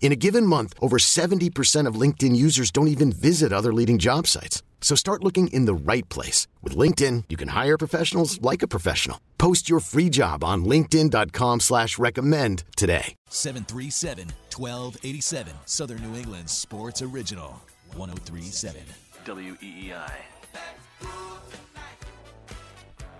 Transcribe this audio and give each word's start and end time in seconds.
In 0.00 0.12
a 0.12 0.16
given 0.16 0.46
month, 0.46 0.72
over 0.80 0.96
70% 0.96 1.86
of 1.86 2.00
LinkedIn 2.00 2.34
users 2.34 2.70
don't 2.70 2.88
even 2.88 3.12
visit 3.12 3.52
other 3.52 3.74
leading 3.74 3.98
job 3.98 4.26
sites. 4.26 4.62
So 4.80 4.94
start 4.94 5.22
looking 5.22 5.48
in 5.48 5.66
the 5.66 5.74
right 5.74 6.08
place. 6.08 6.46
With 6.62 6.74
LinkedIn, 6.74 7.24
you 7.28 7.36
can 7.36 7.48
hire 7.48 7.76
professionals 7.76 8.40
like 8.40 8.62
a 8.62 8.68
professional. 8.68 9.20
Post 9.36 9.68
your 9.68 9.80
free 9.80 10.08
job 10.08 10.42
on 10.42 10.64
linkedin.com 10.64 11.60
slash 11.60 11.98
recommend 11.98 12.64
today. 12.74 13.14
737-1287, 13.28 15.48
Southern 15.66 16.02
New 16.02 16.16
England 16.16 16.48
Sports 16.48 17.02
Original. 17.02 17.60
1037 17.96 18.80
WEEI. 19.26 20.10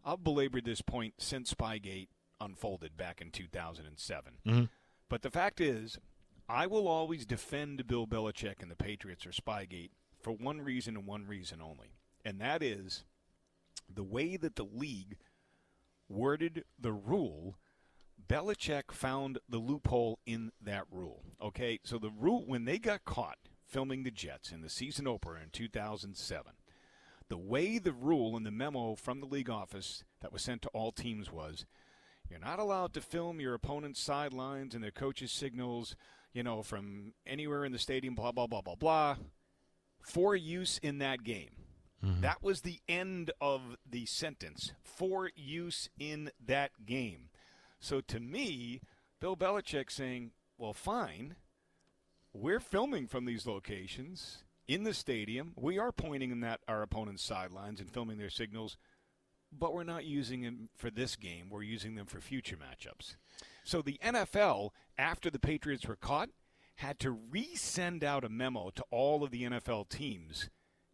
I've 0.03 0.24
belabored 0.24 0.66
this 0.66 0.81
point 0.81 1.16
since 1.18 1.53
Spygate 1.53 2.09
unfolded 2.40 2.96
back 2.97 3.22
in 3.22 3.31
2007. 3.31 4.34
But 5.09 5.22
the 5.22 5.31
fact 5.31 5.62
is, 5.62 5.97
I 6.47 6.67
will 6.67 6.88
always 6.88 7.25
defend 7.25 7.88
Bill 7.88 8.06
Belichick 8.06 8.61
and 8.61 8.69
the 8.69 8.75
Patriots 8.75 9.25
or 9.25 9.31
Spygate 9.31 9.89
for 10.19 10.31
one 10.31 10.61
reason 10.61 10.95
and 10.95 11.07
one 11.07 11.25
reason 11.25 11.59
only, 11.61 11.95
and 12.23 12.39
that 12.39 12.61
is 12.61 13.03
the 13.94 14.03
way 14.03 14.38
that 14.38 14.55
the 14.55 14.63
league 14.66 15.17
worded 16.07 16.63
the 16.79 16.94
rule. 16.94 17.57
Belichick 18.28 18.91
found 18.91 19.39
the 19.50 19.57
loophole 19.57 20.19
in 20.25 20.51
that 20.61 20.85
rule. 20.91 21.23
Okay, 21.41 21.79
so 21.84 21.97
the 21.97 22.11
rule 22.11 22.45
when 22.45 22.66
they 22.66 22.78
got 22.78 23.05
caught 23.05 23.38
filming 23.67 24.03
the 24.03 24.11
Jets 24.11 24.51
in 24.51 24.61
the 24.61 24.69
season 24.69 25.07
opener 25.07 25.38
in 25.38 25.50
2007, 25.50 26.51
the 27.28 27.38
way 27.38 27.79
the 27.79 27.91
rule 27.91 28.38
in 28.38 28.44
the 28.44 28.51
memo 28.51 28.95
from 28.95 29.19
the 29.19 29.25
league 29.25 29.50
office 29.50 30.03
that 30.22 30.31
was 30.31 30.44
sent 30.44 30.61
to 30.61 30.69
all 30.69 30.91
teams 30.91 31.31
was 31.31 31.66
you're 32.29 32.39
not 32.39 32.59
allowed 32.59 32.94
to 32.94 33.01
film 33.01 33.39
your 33.39 33.53
opponent's 33.53 34.00
sidelines 34.00 34.73
and 34.73 34.84
their 34.84 34.91
coaches' 34.91 35.31
signals, 35.31 35.95
you 36.35 36.44
know, 36.44 36.62
from 36.62 37.13
anywhere 37.25 37.63
in 37.63 37.72
the 37.72 37.79
stadium, 37.79 38.13
blah, 38.13 38.34
blah, 38.34 38.46
blah, 38.46 38.62
blah, 38.62 38.75
blah, 38.75 39.16
for 40.01 40.35
use 40.35 40.79
in 40.84 41.00
that 41.00 41.23
game. 41.23 41.50
Mm-hmm. 42.03 42.22
That 42.22 42.44
was 42.44 42.62
the 42.62 42.79
end 42.90 43.31
of 43.40 43.78
the 43.90 44.06
sentence 44.06 44.73
for 44.84 45.31
use 45.35 45.90
in 45.97 46.29
that 46.46 46.72
game. 46.85 47.29
So 47.79 48.01
to 48.01 48.19
me, 48.19 48.81
Bill 49.22 49.38
Belichick 49.38 49.90
saying, 49.90 50.31
well, 50.57 50.73
fine, 50.73 51.35
we're 52.34 52.59
filming 52.59 53.07
from 53.07 53.23
these 53.25 53.47
locations 53.47 54.44
in 54.67 54.84
the 54.84 54.94
stadium. 54.94 55.53
We 55.56 55.79
are 55.79 55.94
pointing 55.94 56.31
in 56.31 56.41
that 56.41 56.59
our 56.67 56.81
opponent's 56.81 57.23
sidelines 57.23 57.79
and 57.79 57.90
filming 57.90 58.17
their 58.17 58.29
signals, 58.29 58.78
but 59.57 59.73
we're 59.73 59.84
not 59.84 60.03
using 60.03 60.41
them 60.41 60.69
for 60.75 60.91
this 60.91 61.16
game. 61.16 61.50
We're 61.50 61.63
using 61.63 61.96
them 61.96 62.07
for 62.07 62.19
future 62.19 62.57
matchups. 62.57 63.16
So 63.66 63.81
the 63.81 64.00
NFL, 64.03 64.70
after 64.96 65.31
the 65.31 65.40
Patriots 65.40 65.88
were 65.88 65.96
caught, 65.96 66.30
had 66.76 67.00
to 67.00 67.18
resend 67.31 68.03
out 68.03 68.24
a 68.24 68.30
memo 68.30 68.70
to 68.76 68.84
all 68.92 69.24
of 69.24 69.31
the 69.31 69.44
NFL 69.44 69.90
teams 69.90 70.50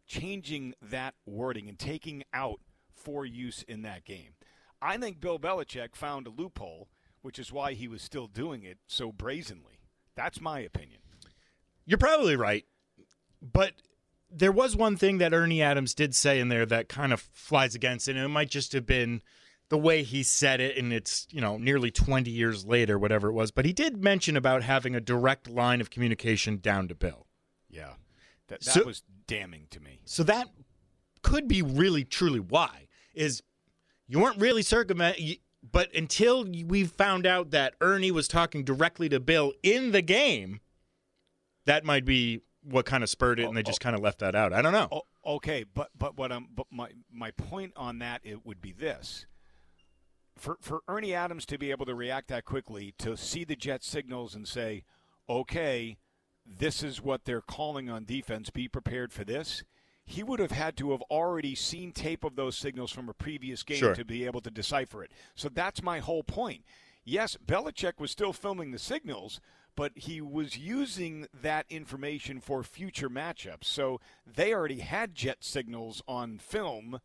changing 0.08 0.74
that 0.82 1.16
wording 1.26 1.68
and 1.68 1.78
taking 1.78 2.24
out 2.34 2.62
for 2.90 3.26
use 3.26 3.64
in 3.64 3.82
that 3.82 4.06
game. 4.06 4.36
I 4.82 4.98
think 4.98 5.20
Bill 5.20 5.38
Belichick 5.38 5.96
found 5.96 6.28
a 6.28 6.32
loophole, 6.32 6.88
which 7.22 7.38
is 7.38 7.52
why 7.52 7.74
he 7.74 7.90
was 7.90 8.02
still 8.02 8.28
doing 8.28 8.64
it 8.64 8.78
so 8.88 9.12
brazenly. 9.12 9.82
That's 10.16 10.40
my 10.40 10.62
opinion. 10.62 11.02
You're 11.86 11.98
probably 11.98 12.38
right. 12.38 12.66
But 13.42 13.74
there 14.30 14.52
was 14.52 14.78
one 14.78 14.96
thing 14.96 15.18
that 15.18 15.34
Ernie 15.34 15.62
Adams 15.62 15.94
did 15.94 16.16
say 16.16 16.40
in 16.40 16.48
there 16.48 16.66
that 16.66 16.88
kind 16.88 17.12
of 17.12 17.20
flies 17.20 17.76
against 17.76 18.08
it, 18.08 18.16
and 18.16 18.24
it 18.24 18.30
might 18.30 18.50
just 18.50 18.72
have 18.72 18.86
been 18.86 19.22
the 19.72 19.78
way 19.78 20.04
he 20.04 20.22
said 20.22 20.60
it, 20.60 20.78
and 20.78 20.92
it's, 20.92 21.26
you 21.32 21.40
know, 21.40 21.58
nearly 21.58 21.90
20 21.90 22.30
years 22.30 22.66
later, 22.66 23.00
whatever 23.00 23.30
it 23.30 23.32
was. 23.32 23.52
But 23.52 23.64
he 23.64 23.72
did 23.72 24.04
mention 24.04 24.36
about 24.36 24.64
having 24.64 24.96
a 24.96 25.00
direct 25.00 25.50
line 25.50 25.80
of 25.80 25.90
communication 25.90 26.58
down 26.58 26.90
to 26.90 26.94
Bill. 26.94 27.26
Yeah. 27.70 27.94
That, 28.50 28.60
that 28.60 28.74
So- 28.74 28.84
was 28.84 29.02
damning 29.28 29.68
to 29.70 29.80
me. 29.80 30.02
So 30.04 30.24
that 30.24 30.50
could 31.22 31.48
be 31.48 31.62
really, 31.62 32.04
truly 32.04 32.42
why 32.42 32.90
is 33.14 33.44
you 34.10 34.20
weren't 34.20 34.42
really 34.42 34.62
circumvent, 34.62 35.18
but 35.64 35.96
until 35.96 36.44
we 36.44 36.84
found 36.84 37.26
out 37.26 37.52
that 37.52 37.76
Ernie 37.80 38.12
was 38.12 38.28
talking 38.28 38.66
directly 38.66 39.08
to 39.08 39.22
Bill 39.22 39.54
in 39.64 39.92
the 39.92 40.02
game, 40.02 40.60
that 41.66 41.86
might 41.86 42.04
be 42.04 42.42
what 42.62 42.86
kind 42.86 43.04
of 43.04 43.10
spurred 43.10 43.40
it, 43.40 43.46
and 43.46 43.56
they 43.56 43.62
oh, 43.62 43.64
oh. 43.68 43.72
just 43.72 43.80
kind 43.80 43.96
of 43.96 44.02
left 44.02 44.20
that 44.20 44.36
out. 44.36 44.52
I 44.52 44.62
don't 44.62 44.74
know. 44.74 44.90
Oh, 44.92 45.36
okay, 45.38 45.64
but 45.64 45.92
but 45.98 46.18
what 46.18 46.34
I'm 46.34 46.50
but 46.54 46.68
my 46.70 46.90
my 47.10 47.32
point 47.32 47.72
on 47.78 48.00
that 48.00 48.20
it 48.26 48.46
would 48.46 48.62
be 48.62 48.74
this. 48.74 49.28
For 50.42 50.58
for 50.60 50.82
Ernie 50.88 51.14
Adams 51.14 51.46
to 51.46 51.60
be 51.60 51.70
able 51.70 51.86
to 51.86 51.94
react 51.94 52.28
that 52.30 52.46
quickly, 52.46 52.96
to 52.98 53.16
see 53.16 53.44
the 53.44 53.56
jet 53.56 53.84
signals 53.84 54.34
and 54.34 54.48
say, 54.48 54.84
"Okay, 55.30 56.00
this 56.44 56.82
is 56.82 57.00
what 57.00 57.26
they're 57.26 57.42
calling 57.42 57.92
on 57.92 58.06
defense. 58.06 58.50
Be 58.50 58.68
prepared 58.68 59.14
for 59.14 59.24
this." 59.24 59.64
He 60.04 60.24
would 60.24 60.40
have 60.40 60.52
had 60.52 60.76
to 60.78 60.92
have 60.92 61.04
already 61.04 61.54
seen 61.54 61.92
tape 61.92 62.24
of 62.24 62.36
those 62.36 62.58
signals 62.58 62.92
from 62.92 63.08
a 63.08 63.14
previous 63.14 63.62
game 63.62 63.78
Sure. 63.78 63.94
to 63.94 64.04
be 64.04 64.26
able 64.26 64.42
to 64.42 64.50
decipher 64.50 65.04
it. 65.04 65.12
So 65.36 65.48
that's 65.48 65.84
my 65.84 66.00
whole 66.00 66.24
point. 66.24 66.66
Yes, 67.04 67.38
Belichick 67.38 68.00
was 68.00 68.10
still 68.10 68.34
filming 68.34 68.72
the 68.72 68.80
signals, 68.80 69.40
but 69.76 69.96
he 69.96 70.20
was 70.20 70.58
using 70.58 71.28
that 71.32 71.68
information 71.70 72.42
for 72.42 72.64
future 72.64 73.12
matchups. 73.12 73.66
So 73.66 74.02
they 74.26 74.56
already 74.56 74.80
had 74.80 75.14
jet 75.14 75.44
signals 75.44 76.02
on 76.08 76.40
film, 76.40 77.00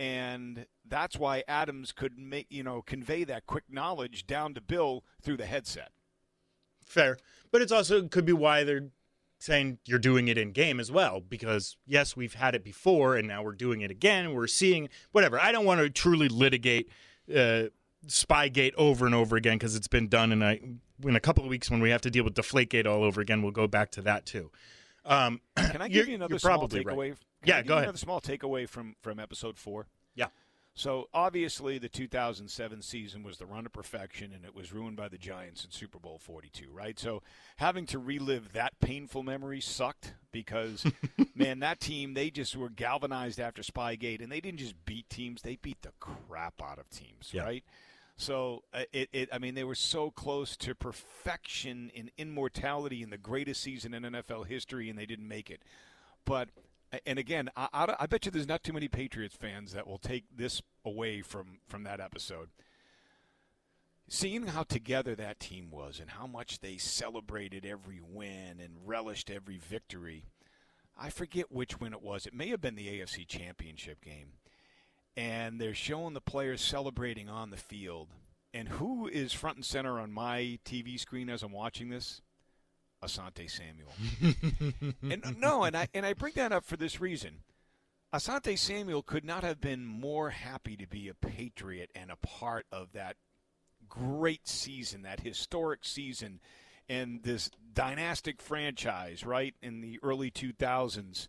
and 0.00 0.64
that's 0.88 1.18
why 1.18 1.44
Adams 1.46 1.92
could 1.92 2.18
make 2.18 2.46
you 2.48 2.62
know 2.62 2.80
convey 2.80 3.22
that 3.24 3.46
quick 3.46 3.64
knowledge 3.68 4.26
down 4.26 4.54
to 4.54 4.60
Bill 4.60 5.04
through 5.22 5.36
the 5.36 5.46
headset. 5.46 5.92
Fair, 6.84 7.18
but 7.52 7.60
it's 7.60 7.70
also 7.70 8.08
could 8.08 8.24
be 8.24 8.32
why 8.32 8.64
they're 8.64 8.88
saying 9.38 9.78
you're 9.84 9.98
doing 9.98 10.28
it 10.28 10.36
in 10.38 10.52
game 10.52 10.80
as 10.80 10.90
well 10.90 11.20
because 11.20 11.76
yes, 11.86 12.16
we've 12.16 12.34
had 12.34 12.54
it 12.54 12.64
before 12.64 13.14
and 13.14 13.28
now 13.28 13.42
we're 13.42 13.52
doing 13.52 13.82
it 13.82 13.90
again. 13.90 14.32
We're 14.34 14.46
seeing 14.46 14.88
whatever. 15.12 15.38
I 15.38 15.52
don't 15.52 15.66
want 15.66 15.80
to 15.80 15.90
truly 15.90 16.28
litigate 16.28 16.90
uh, 17.30 17.64
Spygate 18.06 18.72
over 18.76 19.04
and 19.04 19.14
over 19.14 19.36
again 19.36 19.58
because 19.58 19.76
it's 19.76 19.88
been 19.88 20.08
done, 20.08 20.32
and 20.32 20.42
I 20.42 20.60
in 21.04 21.14
a 21.14 21.20
couple 21.20 21.44
of 21.44 21.50
weeks 21.50 21.70
when 21.70 21.82
we 21.82 21.90
have 21.90 22.00
to 22.00 22.10
deal 22.10 22.24
with 22.24 22.34
Deflategate 22.34 22.86
all 22.86 23.04
over 23.04 23.20
again, 23.20 23.42
we'll 23.42 23.52
go 23.52 23.66
back 23.66 23.90
to 23.92 24.02
that 24.02 24.24
too. 24.24 24.50
Um, 25.04 25.40
Can 25.56 25.82
I 25.82 25.88
give 25.88 26.08
you 26.08 26.14
another 26.14 26.38
small 26.38 26.68
takeaway? 26.68 27.10
Right. 27.10 27.14
Yeah, 27.44 27.62
go 27.62 27.74
ahead. 27.74 27.84
Another 27.84 27.98
small 27.98 28.20
takeaway 28.20 28.68
from 28.68 28.96
from 29.00 29.18
episode 29.18 29.58
four. 29.58 29.86
Yeah. 30.14 30.26
So 30.74 31.08
obviously, 31.12 31.78
the 31.78 31.88
2007 31.88 32.82
season 32.82 33.22
was 33.22 33.38
the 33.38 33.46
run 33.46 33.66
of 33.66 33.72
perfection, 33.72 34.32
and 34.32 34.44
it 34.44 34.54
was 34.54 34.72
ruined 34.72 34.96
by 34.96 35.08
the 35.08 35.18
Giants 35.18 35.64
in 35.64 35.70
Super 35.72 35.98
Bowl 35.98 36.18
42. 36.18 36.70
Right. 36.70 36.98
So 36.98 37.22
having 37.56 37.86
to 37.86 37.98
relive 37.98 38.52
that 38.52 38.78
painful 38.80 39.22
memory 39.22 39.60
sucked 39.60 40.14
because, 40.32 40.86
man, 41.34 41.58
that 41.60 41.80
team 41.80 42.14
they 42.14 42.30
just 42.30 42.56
were 42.56 42.70
galvanized 42.70 43.40
after 43.40 43.62
Spygate, 43.62 44.22
and 44.22 44.30
they 44.30 44.40
didn't 44.40 44.60
just 44.60 44.84
beat 44.84 45.08
teams; 45.10 45.42
they 45.42 45.56
beat 45.56 45.82
the 45.82 45.92
crap 45.98 46.62
out 46.62 46.78
of 46.78 46.88
teams. 46.90 47.30
Yeah. 47.32 47.42
Right. 47.42 47.64
So 48.20 48.64
uh, 48.74 48.82
it, 48.92 49.08
it, 49.14 49.28
I 49.32 49.38
mean, 49.38 49.54
they 49.54 49.64
were 49.64 49.74
so 49.74 50.10
close 50.10 50.54
to 50.58 50.74
perfection 50.74 51.90
in 51.94 52.10
immortality 52.18 53.02
in 53.02 53.08
the 53.08 53.16
greatest 53.16 53.62
season 53.62 53.94
in 53.94 54.02
NFL 54.02 54.46
history, 54.46 54.90
and 54.90 54.98
they 54.98 55.06
didn't 55.06 55.26
make 55.26 55.50
it. 55.50 55.62
But 56.26 56.50
and 57.06 57.18
again, 57.18 57.48
I, 57.56 57.94
I, 57.98 58.06
bet 58.06 58.26
you 58.26 58.30
there's 58.30 58.46
not 58.46 58.62
too 58.62 58.74
many 58.74 58.88
Patriots 58.88 59.34
fans 59.34 59.72
that 59.72 59.86
will 59.86 59.98
take 59.98 60.24
this 60.36 60.60
away 60.84 61.22
from 61.22 61.60
from 61.66 61.84
that 61.84 61.98
episode. 61.98 62.50
Seeing 64.06 64.48
how 64.48 64.64
together 64.64 65.14
that 65.14 65.40
team 65.40 65.70
was 65.70 65.98
and 65.98 66.10
how 66.10 66.26
much 66.26 66.60
they 66.60 66.76
celebrated 66.76 67.64
every 67.64 68.00
win 68.02 68.60
and 68.60 68.76
relished 68.84 69.30
every 69.30 69.56
victory. 69.56 70.24
I 70.98 71.08
forget 71.08 71.50
which 71.50 71.80
win 71.80 71.94
it 71.94 72.02
was. 72.02 72.26
It 72.26 72.34
may 72.34 72.48
have 72.48 72.60
been 72.60 72.74
the 72.74 73.00
AFC 73.00 73.26
Championship 73.26 74.04
game 74.04 74.32
and 75.20 75.60
they're 75.60 75.74
showing 75.74 76.14
the 76.14 76.20
players 76.20 76.62
celebrating 76.62 77.28
on 77.28 77.50
the 77.50 77.56
field. 77.58 78.08
And 78.54 78.66
who 78.68 79.06
is 79.06 79.34
front 79.34 79.56
and 79.56 79.64
center 79.64 80.00
on 80.00 80.12
my 80.12 80.58
TV 80.64 80.98
screen 80.98 81.28
as 81.28 81.42
I'm 81.42 81.52
watching 81.52 81.90
this? 81.90 82.22
Asante 83.04 83.50
Samuel. 83.50 83.92
and 85.02 85.24
uh, 85.24 85.32
no, 85.36 85.64
and 85.64 85.76
I 85.76 85.88
and 85.92 86.06
I 86.06 86.14
bring 86.14 86.32
that 86.36 86.52
up 86.52 86.64
for 86.64 86.78
this 86.78 87.02
reason. 87.02 87.42
Asante 88.14 88.58
Samuel 88.58 89.02
could 89.02 89.24
not 89.24 89.44
have 89.44 89.60
been 89.60 89.84
more 89.84 90.30
happy 90.30 90.74
to 90.76 90.86
be 90.86 91.08
a 91.08 91.14
Patriot 91.14 91.90
and 91.94 92.10
a 92.10 92.16
part 92.16 92.64
of 92.72 92.92
that 92.92 93.16
great 93.88 94.48
season, 94.48 95.02
that 95.02 95.20
historic 95.20 95.84
season, 95.84 96.40
and 96.88 97.22
this 97.22 97.50
dynastic 97.74 98.40
franchise, 98.40 99.24
right, 99.24 99.54
in 99.62 99.82
the 99.82 99.98
early 100.02 100.30
2000s. 100.30 101.28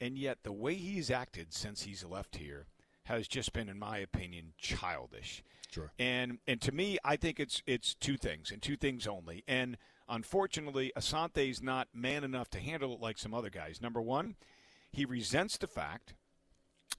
And 0.00 0.16
yet, 0.16 0.38
the 0.44 0.52
way 0.52 0.74
he's 0.74 1.10
acted 1.10 1.52
since 1.52 1.82
he's 1.82 2.04
left 2.04 2.36
here 2.36 2.66
has 3.04 3.28
just 3.28 3.52
been, 3.52 3.68
in 3.68 3.78
my 3.78 3.98
opinion, 3.98 4.52
childish. 4.58 5.42
Sure. 5.70 5.92
And 5.98 6.38
and 6.46 6.60
to 6.60 6.72
me, 6.72 6.98
I 7.04 7.16
think 7.16 7.40
it's 7.40 7.62
it's 7.66 7.94
two 7.94 8.16
things 8.16 8.50
and 8.50 8.60
two 8.60 8.76
things 8.76 9.06
only. 9.06 9.42
And 9.48 9.78
unfortunately, 10.08 10.92
Asante's 10.96 11.62
not 11.62 11.88
man 11.94 12.24
enough 12.24 12.50
to 12.50 12.60
handle 12.60 12.94
it 12.94 13.00
like 13.00 13.18
some 13.18 13.34
other 13.34 13.50
guys. 13.50 13.80
Number 13.80 14.00
one, 14.00 14.36
he 14.90 15.04
resents 15.04 15.56
the 15.56 15.66
fact 15.66 16.14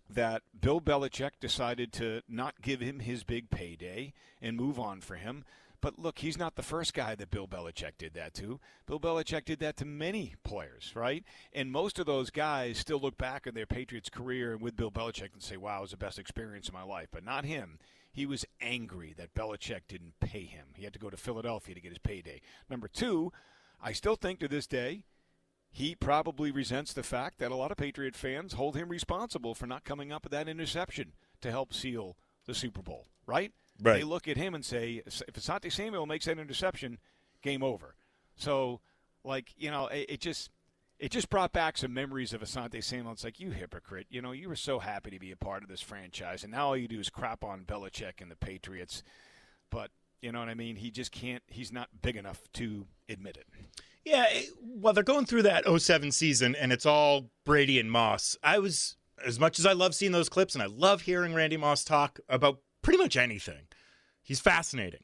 that 0.09 0.41
Bill 0.59 0.81
Belichick 0.81 1.31
decided 1.39 1.93
to 1.93 2.21
not 2.27 2.61
give 2.61 2.81
him 2.81 2.99
his 2.99 3.23
big 3.23 3.49
payday 3.49 4.13
and 4.41 4.57
move 4.57 4.79
on 4.79 5.01
for 5.01 5.15
him. 5.15 5.45
But 5.83 5.99
look, 5.99 6.19
he's 6.19 6.37
not 6.37 6.55
the 6.55 6.63
first 6.63 6.93
guy 6.93 7.13
that 7.13 7.29
Bill 7.29 7.45
Belichick 7.45 7.97
did 7.97 8.13
that 8.13 8.33
to. 8.35 8.61
Bill 8.87 9.01
Belichick 9.01 9.43
did 9.43 9.59
that 9.59 9.75
to 9.77 9.85
many 9.85 10.35
players, 10.45 10.93
right? 10.95 11.25
And 11.51 11.73
most 11.73 11.99
of 11.99 12.05
those 12.05 12.29
guys 12.29 12.77
still 12.77 12.99
look 12.99 13.17
back 13.17 13.45
on 13.45 13.53
their 13.53 13.65
Patriots 13.65 14.09
career 14.09 14.53
and 14.53 14.61
with 14.61 14.77
Bill 14.77 14.91
Belichick 14.91 15.33
and 15.33 15.43
say, 15.43 15.57
wow, 15.57 15.79
it 15.79 15.81
was 15.81 15.91
the 15.91 15.97
best 15.97 16.17
experience 16.17 16.69
of 16.69 16.73
my 16.73 16.83
life. 16.83 17.09
But 17.11 17.25
not 17.25 17.43
him. 17.43 17.79
He 18.13 18.25
was 18.25 18.45
angry 18.61 19.13
that 19.17 19.33
Belichick 19.33 19.81
didn't 19.89 20.13
pay 20.21 20.45
him. 20.45 20.67
He 20.73 20.85
had 20.85 20.93
to 20.93 20.99
go 20.99 21.09
to 21.09 21.17
Philadelphia 21.17 21.75
to 21.75 21.81
get 21.81 21.91
his 21.91 21.97
payday. 21.97 22.39
Number 22.69 22.87
two, 22.87 23.33
I 23.81 23.91
still 23.91 24.15
think 24.15 24.39
to 24.39 24.47
this 24.47 24.67
day, 24.67 25.03
he 25.69 25.95
probably 25.95 26.49
resents 26.49 26.93
the 26.93 27.03
fact 27.03 27.39
that 27.39 27.51
a 27.51 27.55
lot 27.55 27.71
of 27.71 27.77
Patriot 27.77 28.15
fans 28.15 28.53
hold 28.53 28.77
him 28.77 28.87
responsible 28.87 29.53
for 29.53 29.67
not 29.67 29.83
coming 29.83 30.13
up 30.13 30.23
with 30.23 30.31
that 30.31 30.47
interception 30.47 31.11
to 31.41 31.51
help 31.51 31.73
seal 31.73 32.15
the 32.45 32.55
Super 32.55 32.81
Bowl, 32.81 33.07
right? 33.25 33.51
Right. 33.83 33.97
They 33.97 34.03
look 34.03 34.27
at 34.27 34.37
him 34.37 34.55
and 34.55 34.63
say, 34.63 35.01
if 35.05 35.33
Asante 35.33 35.71
Samuel 35.71 36.05
makes 36.05 36.25
that 36.25 36.39
interception, 36.39 36.99
game 37.41 37.63
over. 37.63 37.95
So, 38.35 38.79
like 39.23 39.53
you 39.57 39.69
know, 39.69 39.87
it, 39.87 40.05
it 40.09 40.21
just 40.21 40.49
it 40.99 41.11
just 41.11 41.29
brought 41.29 41.51
back 41.51 41.77
some 41.77 41.93
memories 41.93 42.33
of 42.33 42.41
Asante 42.41 42.83
Samuel. 42.83 43.13
It's 43.13 43.23
like 43.23 43.39
you 43.39 43.51
hypocrite. 43.51 44.07
You 44.09 44.21
know, 44.21 44.31
you 44.31 44.47
were 44.47 44.55
so 44.55 44.79
happy 44.79 45.11
to 45.11 45.19
be 45.19 45.31
a 45.31 45.35
part 45.35 45.63
of 45.63 45.69
this 45.69 45.81
franchise, 45.81 46.43
and 46.43 46.51
now 46.51 46.67
all 46.67 46.77
you 46.77 46.87
do 46.87 46.99
is 46.99 47.09
crap 47.09 47.43
on 47.43 47.65
Belichick 47.65 48.21
and 48.21 48.31
the 48.31 48.35
Patriots. 48.35 49.03
But 49.69 49.91
you 50.21 50.31
know 50.31 50.39
what 50.39 50.49
I 50.49 50.53
mean? 50.53 50.77
He 50.77 50.89
just 50.89 51.11
can't. 51.11 51.43
He's 51.47 51.71
not 51.71 51.89
big 52.01 52.15
enough 52.15 52.41
to 52.53 52.85
admit 53.09 53.37
it. 53.37 53.47
Yeah, 54.05 54.25
well, 54.61 54.93
they're 54.93 55.03
going 55.03 55.25
through 55.25 55.43
that 55.43 55.65
07 55.65 56.11
season, 56.11 56.55
and 56.55 56.73
it's 56.73 56.85
all 56.85 57.29
Brady 57.45 57.79
and 57.79 57.89
Moss. 57.89 58.37
I 58.43 58.59
was, 58.59 58.97
as 59.25 59.39
much 59.39 59.59
as 59.59 59.65
I 59.65 59.71
love 59.71 59.95
seeing 59.95 60.11
those 60.11 60.27
clips, 60.27 60.55
and 60.55 60.61
I 60.61 60.65
love 60.65 61.01
hearing 61.01 61.33
Randy 61.33 61.55
Moss 61.55 61.85
talk 61.85 62.19
about 62.27 62.59
pretty 62.81 62.99
much 62.99 63.15
anything. 63.15 63.67
He's 64.23 64.39
fascinating. 64.39 65.03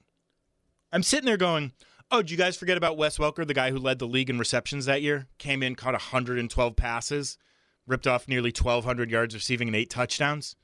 I'm 0.92 1.04
sitting 1.04 1.26
there 1.26 1.38
going, 1.38 1.74
oh, 2.10 2.22
did 2.22 2.32
you 2.32 2.38
guys 2.38 2.58
forget 2.58 2.78
about 2.78 2.98
Wes 2.98 3.18
Welker, 3.18 3.46
the 3.46 3.54
guy 3.54 3.70
who 3.72 3.78
led 3.78 4.00
the 4.00 4.08
league 4.08 4.30
in 4.30 4.40
receptions 4.40 4.86
that 4.86 5.02
year? 5.02 5.28
Came 5.38 5.62
in, 5.62 5.76
caught 5.76 5.94
112 5.94 6.76
passes, 6.76 7.38
ripped 7.86 8.08
off 8.08 8.28
nearly 8.28 8.50
1,200 8.50 9.12
yards 9.12 9.36
receiving 9.36 9.68
and 9.68 9.76
eight 9.76 9.90
touchdowns. 9.90 10.56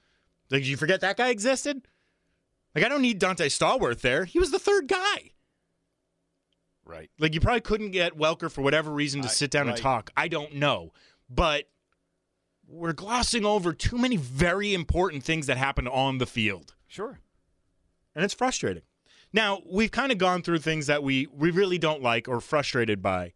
Like, 0.50 0.62
did 0.62 0.68
you 0.68 0.78
forget 0.78 1.02
that 1.02 1.18
guy 1.18 1.30
existed? 1.30 1.88
Like, 2.74 2.84
I 2.86 2.90
don't 2.90 3.02
need 3.02 3.19
Donte 3.19 3.46
Stallworth 3.46 4.02
there. 4.02 4.25
He 4.25 4.40
was 4.40 4.52
the 4.52 4.60
third 4.60 4.88
guy. 4.88 5.31
Right. 6.86 7.10
Like, 7.19 7.34
you 7.34 7.40
probably 7.40 7.62
couldn't 7.62 7.92
get 7.92 8.18
Welker 8.18 8.52
for 8.52 8.62
whatever 8.62 8.92
reason 8.92 9.22
to 9.22 9.28
I- 9.28 9.31
sit 9.31 9.52
down 9.52 9.68
and 9.69 9.78
talk. 9.78 10.12
I 10.16 10.28
don't 10.28 10.56
know. 10.56 10.92
But 11.30 11.66
we're 12.68 12.94
glossing 12.94 13.46
over 13.46 13.74
too 13.74 13.98
many 13.98 14.18
very 14.18 14.74
important 14.74 15.24
things 15.24 15.48
that 15.48 15.57
happened 15.57 15.88
on 15.90 16.18
the 16.19 16.25
field 16.25 16.74
Sure. 16.88 17.19
And 18.16 18.24
it's 18.24 18.34
frustrating. 18.34 18.84
Now, 19.34 19.62
we've 19.70 19.92
kind 19.92 20.12
of 20.12 20.18
gone 20.18 20.42
through 20.42 20.60
things 20.60 20.88
that 20.88 21.04
we, 21.04 21.28
we 21.28 21.52
really 21.52 21.78
don't 21.78 22.02
like 22.02 22.28
or 22.28 22.40
frustrated 22.40 23.02
by. 23.02 23.34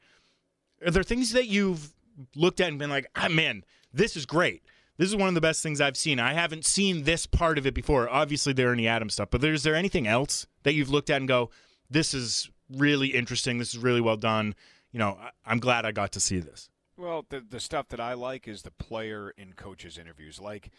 Are 0.85 0.91
there 0.91 1.03
things 1.03 1.33
that 1.33 1.47
you've 1.47 1.93
looked 2.35 2.61
at 2.61 2.69
and 2.69 2.79
been 2.79 2.89
like, 2.89 3.07
ah, 3.15 3.27
man, 3.27 3.65
this 3.93 4.15
is 4.15 4.25
great? 4.25 4.63
This 4.97 5.09
is 5.09 5.15
one 5.15 5.27
of 5.29 5.33
the 5.35 5.41
best 5.41 5.61
things 5.63 5.81
I've 5.81 5.97
seen. 5.97 6.19
I 6.19 6.33
haven't 6.33 6.65
seen 6.65 7.03
this 7.03 7.25
part 7.25 7.57
of 7.57 7.65
it 7.65 7.73
before. 7.73 8.09
Obviously, 8.09 8.53
the 8.53 8.63
Ernie 8.65 8.87
Adams 8.87 9.13
stuff, 9.13 9.29
but 9.31 9.43
is 9.43 9.63
there 9.63 9.75
anything 9.75 10.07
else 10.07 10.45
that 10.63 10.73
you've 10.73 10.89
looked 10.89 11.09
at 11.09 11.17
and 11.17 11.27
go, 11.27 11.49
this 11.89 12.13
is 12.13 12.49
really 12.69 13.07
interesting. 13.09 13.57
This 13.57 13.69
is 13.73 13.77
really 13.77 14.01
well 14.01 14.17
done. 14.17 14.55
You 14.91 14.99
know, 14.99 15.17
I- 15.21 15.31
I'm 15.45 15.59
glad 15.59 15.85
I 15.85 15.91
got 15.91 16.11
to 16.13 16.19
see 16.19 16.39
this. 16.39 16.69
Well, 16.97 17.25
the 17.29 17.39
the 17.39 17.61
stuff 17.61 17.87
that 17.89 18.01
I 18.01 18.13
like 18.13 18.45
is 18.45 18.63
the 18.63 18.71
player 18.71 19.33
and 19.37 19.55
coaches 19.55 19.97
interviews. 19.97 20.41
Like 20.41 20.69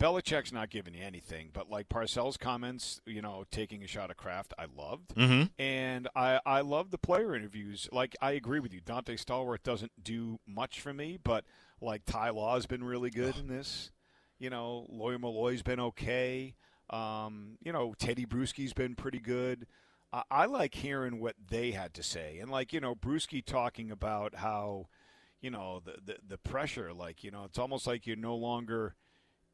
Belichick's 0.00 0.50
not 0.50 0.70
giving 0.70 0.94
you 0.94 1.04
anything, 1.04 1.50
but 1.52 1.68
like 1.68 1.90
Parcells' 1.90 2.38
comments, 2.38 3.02
you 3.04 3.20
know, 3.20 3.44
taking 3.50 3.84
a 3.84 3.86
shot 3.86 4.10
at 4.10 4.16
Kraft, 4.16 4.54
I 4.58 4.64
loved. 4.74 5.14
Mm-hmm. 5.14 5.62
And 5.62 6.08
I, 6.16 6.40
I 6.46 6.62
love 6.62 6.90
the 6.90 6.96
player 6.96 7.34
interviews. 7.34 7.86
Like, 7.92 8.16
I 8.22 8.32
agree 8.32 8.60
with 8.60 8.72
you. 8.72 8.80
Donte 8.80 9.22
Stallworth 9.22 9.62
doesn't 9.62 9.92
do 10.02 10.40
much 10.46 10.80
for 10.80 10.94
me, 10.94 11.18
but, 11.22 11.44
like, 11.82 12.06
Ty 12.06 12.30
Law's 12.30 12.64
been 12.64 12.82
really 12.82 13.10
good 13.10 13.36
in 13.36 13.48
this. 13.48 13.90
You 14.38 14.48
know, 14.48 14.86
Lawyer 14.88 15.18
Milloy's 15.18 15.62
been 15.62 15.80
okay. 15.80 16.54
Um, 16.88 17.58
you 17.62 17.70
know, 17.70 17.94
Teddy 17.98 18.24
Bruschi's 18.24 18.72
been 18.72 18.94
pretty 18.94 19.20
good. 19.20 19.66
I, 20.14 20.22
I 20.30 20.46
like 20.46 20.74
hearing 20.74 21.20
what 21.20 21.36
they 21.50 21.72
had 21.72 21.92
to 21.94 22.02
say. 22.02 22.38
And, 22.38 22.50
like, 22.50 22.72
you 22.72 22.80
know, 22.80 22.94
Bruschi 22.94 23.44
talking 23.44 23.90
about 23.90 24.36
how, 24.36 24.86
you 25.42 25.50
know, 25.50 25.82
the, 25.84 25.96
the, 26.02 26.18
the 26.26 26.38
pressure, 26.38 26.94
like, 26.94 27.22
you 27.22 27.30
know, 27.30 27.44
it's 27.44 27.58
almost 27.58 27.86
like 27.86 28.06
you're 28.06 28.16
no 28.16 28.34
longer– 28.34 28.94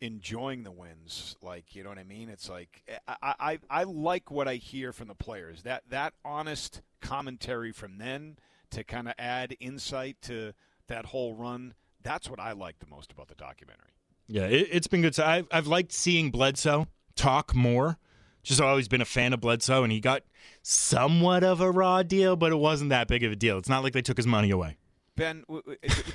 enjoying 0.00 0.62
the 0.62 0.70
wins. 0.70 1.36
Like, 1.42 1.74
you 1.74 1.82
know 1.82 1.88
what 1.88 1.98
I 1.98 2.04
mean? 2.04 2.28
It's 2.28 2.48
like 2.48 2.82
eh, 2.88 2.98
I, 3.08 3.34
I, 3.38 3.58
I 3.70 3.82
like 3.84 4.30
what 4.30 4.48
I 4.48 4.56
hear 4.56 4.92
from 4.92 5.08
the 5.08 5.14
players. 5.14 5.62
That 5.62 5.84
that 5.90 6.14
honest 6.24 6.82
commentary 7.00 7.72
from 7.72 7.98
then 7.98 8.36
to 8.70 8.84
kind 8.84 9.08
of 9.08 9.14
add 9.18 9.56
insight 9.60 10.16
to 10.22 10.52
that 10.88 11.06
whole 11.06 11.34
run. 11.34 11.74
That's 12.02 12.30
what 12.30 12.40
I 12.40 12.52
like 12.52 12.78
the 12.78 12.86
most 12.86 13.12
about 13.12 13.28
the 13.28 13.34
documentary. 13.34 13.90
Yeah, 14.28 14.46
it, 14.46 14.68
it's 14.70 14.86
been 14.86 15.02
good. 15.02 15.14
So 15.14 15.24
I've, 15.24 15.46
I've 15.50 15.66
liked 15.66 15.92
seeing 15.92 16.30
Bledsoe 16.30 16.88
talk 17.14 17.54
more. 17.54 17.98
Just 18.42 18.60
always 18.60 18.86
been 18.86 19.00
a 19.00 19.06
fan 19.06 19.32
of 19.32 19.40
Bledsoe, 19.40 19.82
and 19.82 19.92
he 19.92 19.98
got 19.98 20.22
somewhat 20.62 21.42
of 21.42 21.60
a 21.60 21.68
raw 21.68 22.04
deal, 22.04 22.36
but 22.36 22.52
it 22.52 22.56
wasn't 22.56 22.90
that 22.90 23.08
big 23.08 23.24
of 23.24 23.32
a 23.32 23.36
deal. 23.36 23.58
It's 23.58 23.68
not 23.68 23.82
like 23.82 23.92
they 23.92 24.02
took 24.02 24.16
his 24.16 24.26
money 24.26 24.50
away. 24.50 24.76
Ben, 25.16 25.44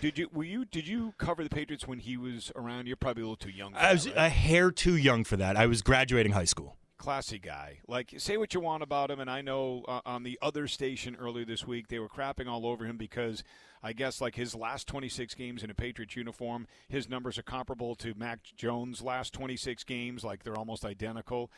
did 0.02 0.18
you 0.18 0.30
were 0.32 0.44
you 0.44 0.64
did 0.64 0.88
you 0.88 1.14
cover 1.18 1.44
the 1.44 1.50
Patriots 1.50 1.88
when 1.88 2.00
he 2.00 2.18
was 2.18 2.52
around? 2.56 2.88
You're 2.88 2.96
probably 2.96 3.24
a 3.24 3.26
little 3.26 3.36
too 3.36 3.50
young. 3.50 3.74
I 3.76 3.94
was 3.94 4.06
that, 4.06 4.18
a 4.18 4.30
hair 4.30 4.72
too 4.72 4.96
young 4.96 5.24
for 5.24 5.38
that. 5.38 5.58
I 5.58 5.66
was 5.66 5.82
graduating 5.82 6.34
high 6.34 6.46
school. 6.46 6.78
classy 6.98 7.40
guy. 7.40 7.80
Like, 7.88 8.14
say 8.18 8.38
what 8.38 8.54
you 8.54 8.60
want 8.60 8.84
about 8.84 9.10
him, 9.10 9.20
and 9.20 9.30
I 9.30 9.42
know 9.42 9.84
uh, 9.88 10.02
on 10.06 10.22
the 10.22 10.38
other 10.42 10.68
station 10.68 11.18
earlier 11.20 11.46
this 11.46 11.66
week 11.66 11.88
they 11.88 11.98
were 11.98 12.10
crapping 12.10 12.48
all 12.48 12.66
over 12.68 12.86
him 12.86 12.98
because 12.98 13.44
I 13.82 13.94
guess 13.94 14.22
like 14.22 14.36
his 14.36 14.54
last 14.54 14.88
26 14.88 15.34
games 15.34 15.64
in 15.64 15.72
a 15.72 15.74
Patriots 15.74 16.16
uniform, 16.16 16.68
his 16.88 17.10
numbers 17.10 17.40
are 17.40 17.44
comparable 17.44 17.96
to 17.96 18.14
Mac 18.16 18.40
Jones' 18.56 19.02
last 19.02 19.34
26 19.34 19.84
games. 19.84 20.24
Like 20.24 20.44
they're 20.44 20.58
almost 20.58 20.86
identical. 20.86 21.52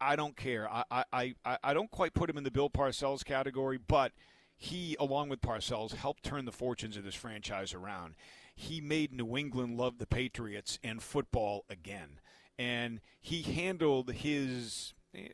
I 0.00 0.16
don't 0.16 0.36
care. 0.36 0.70
I, 0.70 0.84
I, 1.12 1.34
I, 1.44 1.58
I 1.64 1.74
don't 1.74 1.90
quite 1.90 2.14
put 2.14 2.30
him 2.30 2.38
in 2.38 2.44
the 2.44 2.50
Bill 2.50 2.70
Parcells 2.70 3.24
category, 3.24 3.78
but 3.78 4.12
he, 4.62 4.94
along 5.00 5.30
with 5.30 5.40
Parcells, 5.40 5.94
helped 5.94 6.22
turn 6.22 6.44
the 6.44 6.52
fortunes 6.52 6.98
of 6.98 7.02
this 7.02 7.14
franchise 7.14 7.72
around. 7.72 8.14
He 8.54 8.82
made 8.82 9.10
New 9.10 9.34
England 9.34 9.78
love 9.78 9.96
the 9.96 10.06
Patriots 10.06 10.78
and 10.84 11.02
football 11.02 11.64
again. 11.70 12.20
And 12.58 13.00
he 13.18 13.40
handled 13.40 14.12
his 14.12 14.92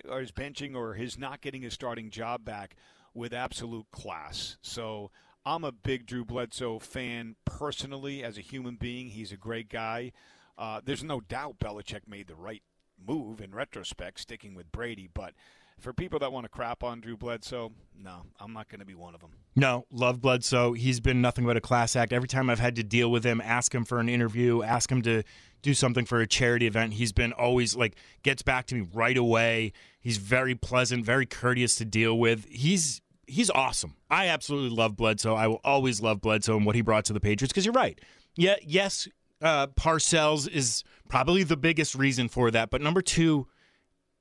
or 0.08 0.20
his 0.20 0.30
benching 0.30 0.76
or 0.76 0.94
his 0.94 1.18
not 1.18 1.40
getting 1.40 1.62
his 1.62 1.74
starting 1.74 2.08
job 2.08 2.44
back 2.44 2.76
with 3.14 3.34
absolute 3.34 3.90
class. 3.90 4.58
So 4.62 5.10
I'm 5.44 5.64
a 5.64 5.72
big 5.72 6.06
Drew 6.06 6.24
Bledsoe 6.24 6.78
fan 6.78 7.34
personally 7.44 8.22
as 8.22 8.38
a 8.38 8.42
human 8.42 8.76
being. 8.76 9.08
He's 9.08 9.32
a 9.32 9.36
great 9.36 9.68
guy. 9.68 10.12
Uh, 10.56 10.80
there's 10.84 11.02
no 11.02 11.20
doubt 11.20 11.58
Belichick 11.58 12.06
made 12.06 12.28
the 12.28 12.36
right 12.36 12.62
move 13.04 13.40
in 13.40 13.52
retrospect, 13.52 14.20
sticking 14.20 14.54
with 14.54 14.70
Brady. 14.70 15.08
But 15.12 15.34
for 15.80 15.92
people 15.92 16.18
that 16.20 16.32
want 16.32 16.44
to 16.44 16.48
crap 16.48 16.82
on 16.82 17.00
Drew 17.00 17.16
Bledsoe, 17.16 17.72
no, 18.02 18.22
I'm 18.40 18.52
not 18.52 18.68
going 18.68 18.80
to 18.80 18.86
be 18.86 18.94
one 18.94 19.14
of 19.14 19.20
them. 19.20 19.30
No, 19.54 19.86
love 19.90 20.20
Bledsoe. 20.20 20.72
He's 20.72 21.00
been 21.00 21.20
nothing 21.20 21.44
but 21.44 21.56
a 21.56 21.60
class 21.60 21.96
act. 21.96 22.12
Every 22.12 22.28
time 22.28 22.50
I've 22.50 22.60
had 22.60 22.76
to 22.76 22.82
deal 22.82 23.10
with 23.10 23.24
him, 23.24 23.40
ask 23.40 23.74
him 23.74 23.84
for 23.84 24.00
an 24.00 24.08
interview, 24.08 24.62
ask 24.62 24.90
him 24.90 25.02
to 25.02 25.22
do 25.62 25.74
something 25.74 26.04
for 26.04 26.20
a 26.20 26.26
charity 26.26 26.66
event, 26.66 26.92
he's 26.92 27.12
been 27.12 27.32
always 27.32 27.74
like 27.74 27.96
gets 28.22 28.40
back 28.40 28.66
to 28.66 28.74
me 28.76 28.86
right 28.94 29.16
away. 29.16 29.72
He's 30.00 30.16
very 30.16 30.54
pleasant, 30.54 31.04
very 31.04 31.26
courteous 31.26 31.74
to 31.76 31.84
deal 31.84 32.16
with. 32.16 32.46
He's 32.48 33.00
he's 33.26 33.50
awesome. 33.50 33.96
I 34.08 34.28
absolutely 34.28 34.76
love 34.76 34.96
Bledsoe. 34.96 35.34
I 35.34 35.48
will 35.48 35.60
always 35.64 36.00
love 36.00 36.20
Bledsoe 36.20 36.56
and 36.56 36.64
what 36.64 36.76
he 36.76 36.82
brought 36.82 37.04
to 37.06 37.12
the 37.12 37.18
Patriots 37.20 37.52
because 37.52 37.64
you're 37.64 37.72
right. 37.72 38.00
Yeah, 38.36 38.54
yes, 38.62 39.08
uh, 39.42 39.66
Parcells 39.68 40.48
is 40.48 40.84
probably 41.08 41.42
the 41.42 41.56
biggest 41.56 41.96
reason 41.96 42.28
for 42.28 42.50
that, 42.52 42.70
but 42.70 42.80
number 42.80 43.02
two 43.02 43.48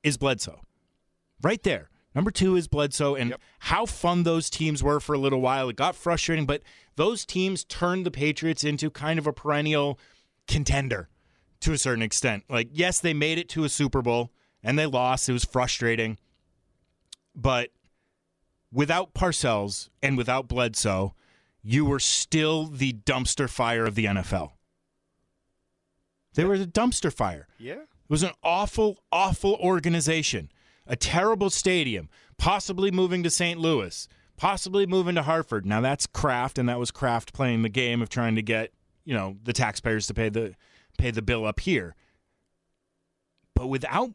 is 0.02 0.18
Bledsoe. 0.18 0.62
Right 1.46 1.62
there. 1.62 1.92
Number 2.16 2.32
two 2.32 2.56
is 2.56 2.68
Bledsoe, 2.68 3.14
and 3.14 3.30
yep. 3.30 3.42
how 3.60 3.86
fun 3.86 4.24
those 4.24 4.50
teams 4.50 4.82
were 4.82 5.00
for 5.00 5.14
a 5.14 5.20
little 5.20 5.42
while. 5.42 5.70
It 5.70 5.76
got 5.76 5.96
frustrating, 5.96 6.48
but 6.48 6.64
those 6.96 7.24
teams 7.24 7.64
turned 7.64 8.04
the 8.04 8.10
Patriots 8.10 8.64
into 8.64 8.90
kind 8.90 9.20
of 9.20 9.28
a 9.28 9.32
perennial 9.32 10.00
contender 10.48 11.08
to 11.60 11.72
a 11.72 11.78
certain 11.78 12.02
extent. 12.02 12.46
Like, 12.50 12.70
yes, 12.72 13.00
they 13.00 13.14
made 13.14 13.38
it 13.38 13.48
to 13.50 13.64
a 13.64 13.70
Super 13.70 14.02
Bowl 14.02 14.32
and 14.64 14.80
they 14.80 14.88
lost. 14.88 15.30
It 15.30 15.34
was 15.34 15.46
frustrating. 15.46 16.18
But 17.36 17.70
without 18.72 19.14
Parcells 19.14 19.90
and 20.02 20.18
without 20.18 20.48
Bledsoe, 20.48 21.14
you 21.62 21.86
were 21.86 22.00
still 22.00 22.66
the 22.66 22.94
dumpster 22.94 23.48
fire 23.48 23.86
of 23.86 23.94
the 23.94 24.06
NFL. 24.06 24.54
They 26.34 26.44
were 26.44 26.58
the 26.58 26.66
dumpster 26.66 27.14
fire. 27.14 27.48
Yeah. 27.60 27.74
It 27.74 28.10
was 28.10 28.24
an 28.24 28.34
awful, 28.42 29.04
awful 29.12 29.54
organization 29.62 30.50
a 30.88 30.96
terrible 30.96 31.50
stadium, 31.50 32.10
possibly 32.38 32.92
moving 32.92 33.24
to 33.24 33.30
St. 33.30 33.60
Louis, 33.60 34.08
possibly 34.38 34.86
moving 34.86 35.16
to 35.16 35.24
Hartford. 35.24 35.66
Now 35.66 35.82
that's 35.82 36.08
Kraft, 36.08 36.58
and 36.58 36.70
that 36.70 36.80
was 36.80 36.92
Kraft 36.92 37.34
playing 37.34 37.62
the 37.62 37.70
game 37.70 38.02
of 38.02 38.10
trying 38.10 38.36
to 38.36 38.42
get 38.42 38.72
you 39.04 39.14
know 39.14 39.38
the 39.44 39.54
taxpayers 39.54 40.08
to 40.08 40.14
pay 40.14 40.30
the 40.30 40.56
pay 40.98 41.12
the 41.12 41.22
bill 41.22 41.46
up 41.46 41.60
here. 41.62 41.96
But 43.54 43.68
without 43.68 44.12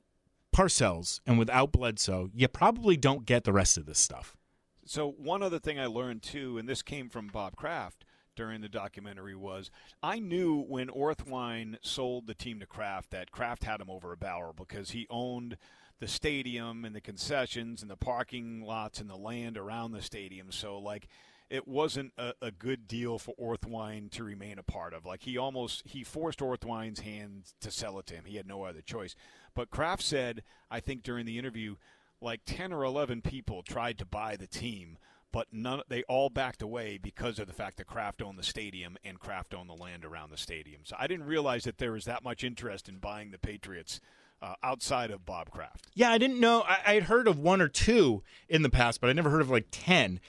Parcells 0.54 1.20
and 1.26 1.38
without 1.38 1.72
Bledsoe, 1.72 2.30
you 2.34 2.48
probably 2.48 2.96
don't 2.96 3.24
get 3.24 3.44
the 3.44 3.52
rest 3.52 3.78
of 3.78 3.86
this 3.86 3.98
stuff. 3.98 4.36
So 4.84 5.10
one 5.10 5.42
other 5.42 5.58
thing 5.58 5.78
I 5.78 5.86
learned 5.86 6.22
too, 6.22 6.58
and 6.58 6.68
this 6.68 6.82
came 6.82 7.08
from 7.08 7.28
Bob 7.28 7.56
Kraft 7.56 8.04
during 8.34 8.60
the 8.60 8.68
documentary, 8.68 9.36
was 9.36 9.70
I 10.02 10.18
knew 10.18 10.62
when 10.62 10.88
Orthwein 10.88 11.76
sold 11.82 12.26
the 12.26 12.34
team 12.34 12.60
to 12.60 12.66
Kraft 12.66 13.10
that 13.10 13.30
Kraft 13.30 13.64
had 13.64 13.80
him 13.80 13.90
over 13.90 14.12
a 14.12 14.16
barrel 14.16 14.52
because 14.52 14.90
he 14.90 15.06
owned 15.08 15.56
the 16.00 16.09
stadium 16.09 16.85
and 16.85 16.95
the 16.95 17.00
concessions 17.00 17.83
and 17.83 17.90
the 17.90 17.97
parking 17.97 18.62
lots 18.62 19.00
and 19.00 19.09
the 19.09 19.16
land 19.16 19.57
around 19.57 19.92
the 19.92 20.02
stadium. 20.02 20.50
So 20.50 20.78
like 20.78 21.07
it 21.50 21.66
wasn't 21.69 22.12
a, 22.16 22.33
a, 22.40 22.50
good 22.52 22.87
deal 22.87 23.19
for 23.19 23.35
Orthwein 23.35 24.11
to 24.12 24.25
remain 24.25 24.59
a 24.59 24.62
part 24.62 24.95
of. 24.95 25.04
Like 25.04 25.23
he 25.23 25.37
almost 25.37 25.83
he 25.85 26.04
forced 26.04 26.38
Orthwein's 26.38 27.00
hand 27.00 27.52
to 27.61 27.71
sell 27.71 27.99
it 27.99 28.07
to 28.07 28.14
him. 28.14 28.25
He 28.25 28.37
had 28.37 28.47
no 28.47 28.62
other 28.62 28.80
choice. 28.80 29.14
But 29.54 29.71
Kraft 29.71 30.02
said, 30.02 30.42
I 30.71 30.80
think 30.80 31.02
during 31.02 31.26
the 31.26 31.38
interview, 31.38 31.76
like 32.21 32.42
ten 32.47 32.73
or 32.73 32.85
eleven 32.85 33.21
people 33.21 33.62
tried 33.62 33.99
to 33.99 34.04
buy 34.07 34.37
the 34.37 34.47
team, 34.47 34.97
but 35.33 35.49
none 35.52 35.83
they 35.88 36.04
all 36.04 36.30
backed 36.30 36.62
away 36.62 36.99
because 37.02 37.38
of 37.38 37.49
the 37.49 37.52
fact 37.52 37.76
that 37.78 37.88
Kraft 37.88 38.23
owned 38.23 38.38
the 38.38 38.45
stadium 38.45 38.97
and 39.04 39.19
Kraft 39.19 39.52
owned 39.52 39.69
the 39.69 39.75
land 39.75 40.04
around 40.04 40.30
the 40.30 40.37
stadium. 40.37 40.83
So 40.85 40.95
I 40.99 41.09
didn't 41.09 41.26
realize 41.26 41.64
that 41.64 41.78
there 41.78 41.92
was 41.92 42.04
that 42.04 42.25
much 42.25 42.45
interest 42.45 42.88
in 42.88 42.99
buying 42.99 43.33
the 43.33 43.38
Patriots 43.38 44.00
uh, 44.42 44.54
outside 44.62 45.11
of 45.11 45.25
Bob 45.26 45.50
Kraft. 45.50 45.88
Yeah, 45.94 46.11
I 46.11 46.18
didn't 46.18 46.40
know. 46.40 46.64
I, 46.66 46.94
would 46.94 47.04
heard 47.04 47.28
of 47.28 47.38
one 47.38 47.61
or 47.61 47.68
two 47.68 48.23
in 48.49 48.62
the 48.62 48.70
past, 48.70 49.00
but 49.00 49.11
I 49.11 49.12
never 49.12 49.30
heard 49.30 49.40
of 49.40 49.50
like 49.50 49.66
10. 49.70 50.20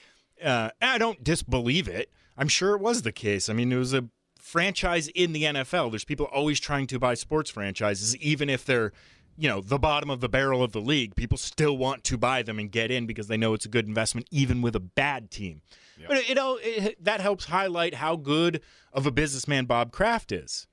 Uh, 0.42 0.70
I 0.80 0.98
don't 0.98 1.22
disbelieve 1.22 1.88
it. 1.88 2.10
I'm 2.36 2.48
sure 2.48 2.74
it 2.74 2.80
was 2.80 3.02
the 3.02 3.12
case. 3.12 3.48
I 3.48 3.52
mean, 3.52 3.72
it 3.72 3.76
was 3.76 3.94
a 3.94 4.08
franchise 4.38 5.08
in 5.08 5.32
the 5.32 5.44
NFL. 5.44 5.90
There's 5.90 6.04
people 6.04 6.26
always 6.26 6.60
trying 6.60 6.86
to 6.88 6.98
buy 6.98 7.14
sports 7.14 7.50
franchises, 7.50 8.16
even 8.16 8.50
if 8.50 8.64
they're, 8.64 8.92
you 9.38 9.48
know, 9.48 9.60
the 9.60 9.78
bottom 9.78 10.10
of 10.10 10.20
the 10.20 10.28
barrel 10.28 10.62
of 10.62 10.72
the 10.72 10.80
league. 10.80 11.14
People 11.14 11.38
still 11.38 11.76
want 11.76 12.04
to 12.04 12.18
buy 12.18 12.42
them 12.42 12.58
and 12.58 12.70
get 12.70 12.90
in 12.90 13.06
because 13.06 13.28
they 13.28 13.36
know 13.36 13.54
it's 13.54 13.66
a 13.66 13.70
good 13.70 13.86
investment, 13.86 14.26
even 14.30 14.62
with 14.62 14.74
a 14.74 14.80
bad 14.80 15.30
team. 15.30 15.62
Yep. 15.98 16.08
But 16.08 16.16
it, 16.18 16.38
it, 16.38 17.04
that 17.04 17.20
helps 17.20 17.46
highlight 17.46 17.94
how 17.94 18.16
good 18.16 18.60
of 18.92 19.06
a 19.06 19.10
businessman 19.10 19.66
Bob 19.66 19.92
Kraft 19.92 20.32
is. 20.32 20.66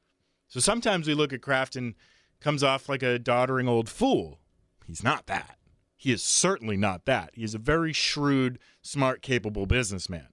So 0.48 0.60
sometimes 0.60 1.08
we 1.08 1.14
look 1.14 1.32
at 1.32 1.42
Kraft 1.42 1.76
and 1.76 1.94
comes 2.42 2.64
off 2.64 2.90
like 2.90 3.04
a 3.04 3.20
doddering 3.20 3.68
old 3.68 3.90
fool. 3.90 4.40
He's 4.86 5.04
not 5.04 5.28
that. 5.28 5.58
He 5.96 6.12
is 6.12 6.24
certainly 6.24 6.78
not 6.78 7.06
that. 7.06 7.32
He 7.34 7.44
is 7.44 7.54
a 7.54 7.60
very 7.60 7.92
shrewd, 7.92 8.58
smart, 8.82 9.22
capable 9.22 9.66
businessman. 9.66 10.28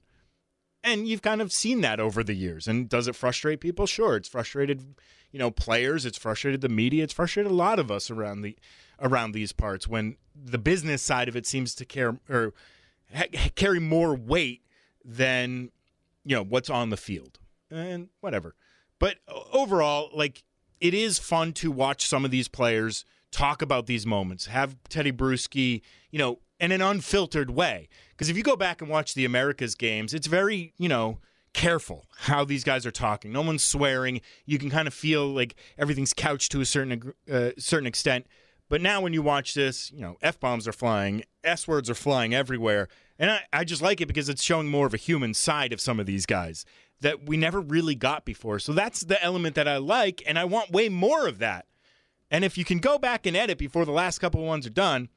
And 0.85 1.09
you've 1.09 1.23
kind 1.23 1.43
of 1.43 1.53
seen 1.53 1.81
that 1.81 1.99
over 1.99 2.23
the 2.23 2.35
years. 2.35 2.69
And 2.69 2.89
does 2.89 3.09
it 3.09 3.17
frustrate 3.17 3.61
people? 3.61 3.87
Sure. 3.87 4.15
It's 4.17 4.29
frustrated, 4.29 4.95
you 5.33 5.41
know, 5.41 5.51
players, 5.51 6.07
it's 6.07 6.17
frustrated 6.17 6.61
the 6.61 6.69
media, 6.69 7.03
it's 7.03 7.13
frustrated 7.13 7.51
a 7.51 7.55
lot 7.55 7.81
of 7.81 7.91
us 7.91 8.11
around 8.11 8.43
the 8.43 8.57
around 8.99 9.33
these 9.33 9.53
parts 9.53 9.87
when 9.87 10.17
the 10.35 10.57
business 10.57 11.03
side 11.03 11.29
of 11.29 11.37
it 11.37 11.47
seems 11.47 11.75
to 11.75 11.85
care 11.85 12.19
or 12.31 12.55
ha- 13.15 13.51
carry 13.57 13.81
more 13.81 14.15
weight 14.15 14.63
than 15.05 15.71
you 16.25 16.35
know 16.37 16.45
what's 16.45 16.71
on 16.71 16.91
the 16.91 16.97
field 16.97 17.39
and 17.71 18.09
whatever. 18.21 18.55
But 18.99 19.17
overall, 19.53 20.11
like 20.15 20.45
it 20.81 20.95
is 20.95 21.19
fun 21.19 21.53
to 21.55 21.71
watch 21.71 22.07
some 22.07 22.25
of 22.25 22.31
these 22.31 22.49
players 22.49 23.05
talk 23.31 23.63
about 23.63 23.87
these 23.87 24.07
moments, 24.07 24.47
have 24.47 24.77
Teddy 24.89 25.13
Bruschi, 25.13 25.83
you 26.11 26.19
know, 26.19 26.39
in 26.59 26.73
an 26.73 26.81
unfiltered 26.81 27.51
way. 27.51 27.89
Because 28.11 28.31
if 28.31 28.37
you 28.37 28.43
go 28.43 28.57
back 28.57 28.81
and 28.81 28.91
watch 28.91 29.15
the 29.15 29.25
Americas 29.25 29.75
games, 29.75 30.15
it's 30.15 30.27
very, 30.27 30.73
you 30.79 30.89
know, 30.89 31.19
careful 31.53 32.05
how 32.19 32.45
these 32.45 32.65
guys 32.65 32.87
are 32.87 32.91
talking. 32.91 33.33
No 33.33 33.43
one's 33.43 33.65
swearing. 33.65 34.21
You 34.45 34.59
can 34.59 34.71
kind 34.71 34.87
of 34.87 34.95
feel 34.95 35.27
like 35.27 35.55
everything's 35.79 36.13
couched 36.13 36.53
to 36.53 36.61
a 36.61 36.65
certain 36.65 37.13
uh, 37.31 37.51
certain 37.59 37.87
extent. 37.87 38.27
But 38.69 38.81
now 38.81 39.01
when 39.01 39.13
you 39.13 39.23
watch 39.23 39.55
this, 39.55 39.93
you 39.93 40.01
know, 40.01 40.17
f 40.23 40.41
bombs 40.41 40.67
are 40.67 40.73
flying, 40.73 41.25
s 41.45 41.69
words 41.69 41.89
are 41.89 41.95
flying 41.95 42.35
everywhere, 42.35 42.89
and 43.19 43.31
I, 43.31 43.41
I 43.53 43.65
just 43.65 43.81
like 43.81 44.01
it 44.01 44.07
because 44.07 44.29
it's 44.29 44.43
showing 44.43 44.69
more 44.69 44.87
of 44.87 44.95
a 44.95 44.99
human 44.99 45.35
side 45.35 45.73
of 45.73 45.81
some 45.81 46.01
of 46.01 46.07
these 46.07 46.27
guys 46.27 46.65
that 47.01 47.27
we 47.27 47.37
never 47.37 47.61
really 47.61 47.95
got 47.95 48.25
before. 48.25 48.59
So 48.59 48.73
that's 48.73 49.01
the 49.01 49.23
element 49.23 49.55
that 49.57 49.69
I 49.69 49.77
like, 49.77 50.23
and 50.27 50.39
I 50.39 50.45
want 50.45 50.71
way 50.71 50.89
more 50.89 51.27
of 51.27 51.39
that. 51.39 51.67
And 52.31 52.45
if 52.45 52.59
you 52.59 52.65
can 52.65 52.79
go 52.79 52.99
back 52.99 53.27
and 53.27 53.37
edit 53.37 53.59
before 53.59 53.85
the 53.85 53.93
last 53.93 54.19
couple 54.19 54.41
of 54.41 54.47
ones 54.47 54.67
are 54.67 54.71
done, 54.71 55.09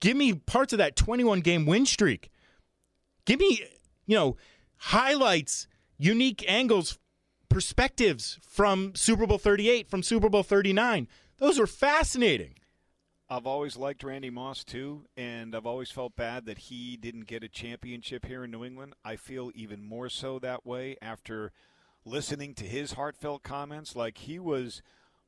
give 0.00 0.16
me 0.16 0.34
parts 0.34 0.72
of 0.72 0.78
that 0.78 0.96
21 0.96 1.40
game 1.40 1.66
win 1.66 1.86
streak. 1.86 2.30
Give 3.24 3.40
me, 3.40 3.64
you 4.06 4.16
know, 4.16 4.36
highlights, 4.76 5.66
unique 5.96 6.44
angles, 6.46 6.98
perspectives 7.48 8.38
from 8.42 8.94
Super 8.94 9.26
Bowl 9.26 9.38
38, 9.38 9.88
from 9.88 10.02
Super 10.02 10.28
Bowl 10.28 10.42
39. 10.42 11.08
Those 11.38 11.58
are 11.58 11.66
fascinating. 11.66 12.54
I've 13.34 13.48
always 13.48 13.76
liked 13.76 14.04
Randy 14.04 14.30
Moss 14.30 14.62
too, 14.62 15.06
and 15.16 15.56
I've 15.56 15.66
always 15.66 15.90
felt 15.90 16.14
bad 16.14 16.46
that 16.46 16.56
he 16.56 16.96
didn't 16.96 17.26
get 17.26 17.42
a 17.42 17.48
championship 17.48 18.26
here 18.26 18.44
in 18.44 18.52
New 18.52 18.64
England. 18.64 18.94
I 19.04 19.16
feel 19.16 19.50
even 19.56 19.82
more 19.82 20.08
so 20.08 20.38
that 20.38 20.64
way 20.64 20.96
after 21.02 21.50
listening 22.04 22.54
to 22.54 22.64
his 22.64 22.92
heartfelt 22.92 23.42
comments. 23.42 23.96
Like 23.96 24.18
he 24.18 24.38
was 24.38 24.82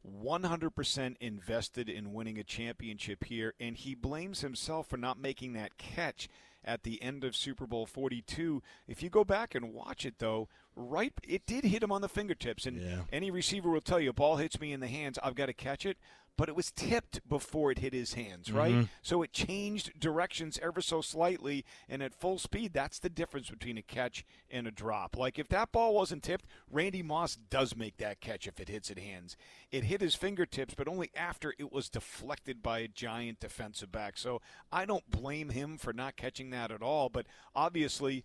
100% 0.08 1.16
invested 1.20 1.88
in 1.88 2.12
winning 2.12 2.38
a 2.38 2.44
championship 2.44 3.24
here, 3.24 3.54
and 3.58 3.76
he 3.76 3.96
blames 3.96 4.40
himself 4.40 4.86
for 4.86 4.96
not 4.96 5.18
making 5.18 5.54
that 5.54 5.76
catch 5.76 6.28
at 6.64 6.84
the 6.84 7.02
end 7.02 7.24
of 7.24 7.34
Super 7.34 7.66
Bowl 7.66 7.86
42. 7.86 8.62
If 8.86 9.02
you 9.02 9.10
go 9.10 9.24
back 9.24 9.52
and 9.52 9.74
watch 9.74 10.06
it, 10.06 10.20
though, 10.20 10.48
right, 10.76 11.12
it 11.26 11.46
did 11.46 11.64
hit 11.64 11.82
him 11.82 11.90
on 11.90 12.02
the 12.02 12.08
fingertips, 12.08 12.66
and 12.66 12.80
yeah. 12.80 13.00
any 13.12 13.30
receiver 13.30 13.70
will 13.70 13.80
tell 13.80 13.98
you, 13.98 14.10
a 14.10 14.12
ball 14.12 14.36
hits 14.36 14.60
me 14.60 14.72
in 14.72 14.80
the 14.80 14.88
hands, 14.88 15.18
I've 15.22 15.34
got 15.34 15.46
to 15.46 15.54
catch 15.54 15.84
it 15.84 15.96
but 16.36 16.48
it 16.48 16.56
was 16.56 16.70
tipped 16.70 17.26
before 17.28 17.70
it 17.70 17.78
hit 17.78 17.94
his 17.94 18.14
hands, 18.14 18.52
right? 18.52 18.74
Mm-hmm. 18.74 18.84
So 19.02 19.22
it 19.22 19.32
changed 19.32 19.98
directions 19.98 20.58
ever 20.62 20.82
so 20.82 21.00
slightly, 21.00 21.64
and 21.88 22.02
at 22.02 22.14
full 22.14 22.38
speed, 22.38 22.72
that's 22.74 22.98
the 22.98 23.08
difference 23.08 23.48
between 23.48 23.78
a 23.78 23.82
catch 23.82 24.24
and 24.50 24.66
a 24.66 24.70
drop. 24.70 25.16
Like 25.16 25.38
if 25.38 25.48
that 25.48 25.72
ball 25.72 25.94
wasn't 25.94 26.22
tipped, 26.22 26.46
Randy 26.70 27.02
Moss 27.02 27.36
does 27.36 27.74
make 27.74 27.96
that 27.98 28.20
catch 28.20 28.46
if 28.46 28.60
it 28.60 28.68
hits 28.68 28.90
it 28.90 28.98
hands. 28.98 29.36
It 29.70 29.84
hit 29.84 30.00
his 30.00 30.14
fingertips, 30.14 30.74
but 30.74 30.88
only 30.88 31.10
after 31.16 31.54
it 31.58 31.72
was 31.72 31.88
deflected 31.88 32.62
by 32.62 32.80
a 32.80 32.88
giant 32.88 33.40
defensive 33.40 33.90
back. 33.90 34.18
So 34.18 34.42
I 34.70 34.84
don't 34.84 35.10
blame 35.10 35.50
him 35.50 35.78
for 35.78 35.92
not 35.92 36.16
catching 36.16 36.50
that 36.50 36.70
at 36.70 36.82
all, 36.82 37.08
but 37.08 37.26
obviously 37.54 38.24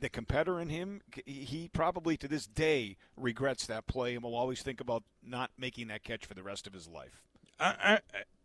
the 0.00 0.08
competitor 0.08 0.60
in 0.60 0.68
him, 0.70 1.02
he 1.26 1.68
probably 1.74 2.16
to 2.16 2.26
this 2.28 2.46
day 2.46 2.96
regrets 3.18 3.66
that 3.66 3.86
play 3.86 4.14
and 4.14 4.22
will 4.22 4.34
always 4.34 4.62
think 4.62 4.80
about 4.80 5.02
not 5.22 5.50
making 5.58 5.88
that 5.88 6.02
catch 6.02 6.24
for 6.24 6.32
the 6.32 6.42
rest 6.42 6.66
of 6.66 6.72
his 6.72 6.88
life. 6.88 7.20
I, 7.60 7.74
I, 7.94 7.98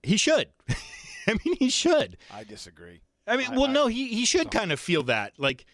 he 0.03 0.17
should. 0.17 0.49
I 1.27 1.37
mean, 1.45 1.55
he 1.57 1.69
should. 1.69 2.17
I 2.33 2.43
disagree. 2.43 3.01
I 3.25 3.37
mean, 3.37 3.47
I- 3.51 3.55
well, 3.55 3.69
I- 3.69 3.73
no, 3.73 3.87
he 3.87 4.07
he 4.09 4.25
should 4.25 4.51
kind 4.51 4.71
of 4.73 4.79
feel 4.79 5.03
that. 5.03 5.33
Like, 5.37 5.65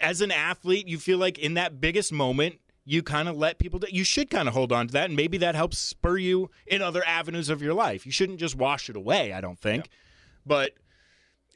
as 0.00 0.20
an 0.20 0.32
athlete, 0.32 0.88
you 0.88 0.98
feel 0.98 1.18
like 1.18 1.38
in 1.38 1.54
that 1.54 1.80
biggest 1.80 2.12
moment, 2.12 2.56
you 2.84 3.02
kind 3.02 3.28
of 3.28 3.36
let 3.36 3.58
people. 3.58 3.80
You 3.88 4.04
should 4.04 4.30
kind 4.30 4.48
of 4.48 4.54
hold 4.54 4.72
on 4.72 4.86
to 4.88 4.92
that, 4.94 5.06
and 5.06 5.16
maybe 5.16 5.38
that 5.38 5.54
helps 5.54 5.78
spur 5.78 6.16
you 6.18 6.50
in 6.66 6.82
other 6.82 7.04
avenues 7.06 7.48
of 7.50 7.60
your 7.62 7.74
life. 7.74 8.06
You 8.06 8.12
shouldn't 8.12 8.40
just 8.40 8.56
wash 8.56 8.88
it 8.90 8.96
away. 8.96 9.32
I 9.32 9.40
don't 9.40 9.58
think, 9.58 9.88
but. 10.44 10.72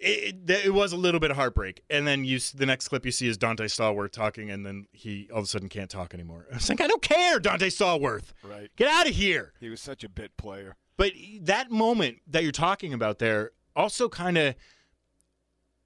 It, 0.03 0.37
it, 0.49 0.67
it 0.67 0.75
was 0.75 0.93
a 0.93 0.97
little 0.97 1.21
bit 1.21 1.31
of 1.31 1.37
heartbreak, 1.37 1.83
and 1.91 2.07
then 2.07 2.25
you 2.25 2.39
the 2.55 2.65
next 2.65 2.89
clip 2.89 3.05
you 3.05 3.13
see 3.13 3.29
is 3.29 3.37
Donte 3.37 3.59
Stallworth 3.61 4.13
talking, 4.13 4.51
and 4.51 4.65
then 4.65 4.87
he 4.93 5.29
all 5.31 5.39
of 5.41 5.45
a 5.45 5.47
sudden 5.47 5.69
can't 5.69 5.91
talk 5.91 6.15
anymore. 6.15 6.47
I 6.51 6.55
was 6.55 6.69
like, 6.71 6.81
I 6.81 6.87
don't 6.87 7.03
care, 7.03 7.39
Donte 7.39 7.67
Stallworth, 7.67 8.33
Right. 8.43 8.71
get 8.77 8.89
out 8.89 9.07
of 9.07 9.15
here. 9.15 9.53
He 9.61 9.69
was 9.69 9.81
such 9.81 10.03
a 10.03 10.09
bit 10.09 10.37
player. 10.39 10.77
But 10.97 11.13
that 11.43 11.71
moment 11.71 12.19
that 12.27 12.43
you're 12.43 12.53
talking 12.53 12.95
about 12.95 13.19
there 13.19 13.51
also 13.77 14.09
kind 14.09 14.37
of, 14.39 14.55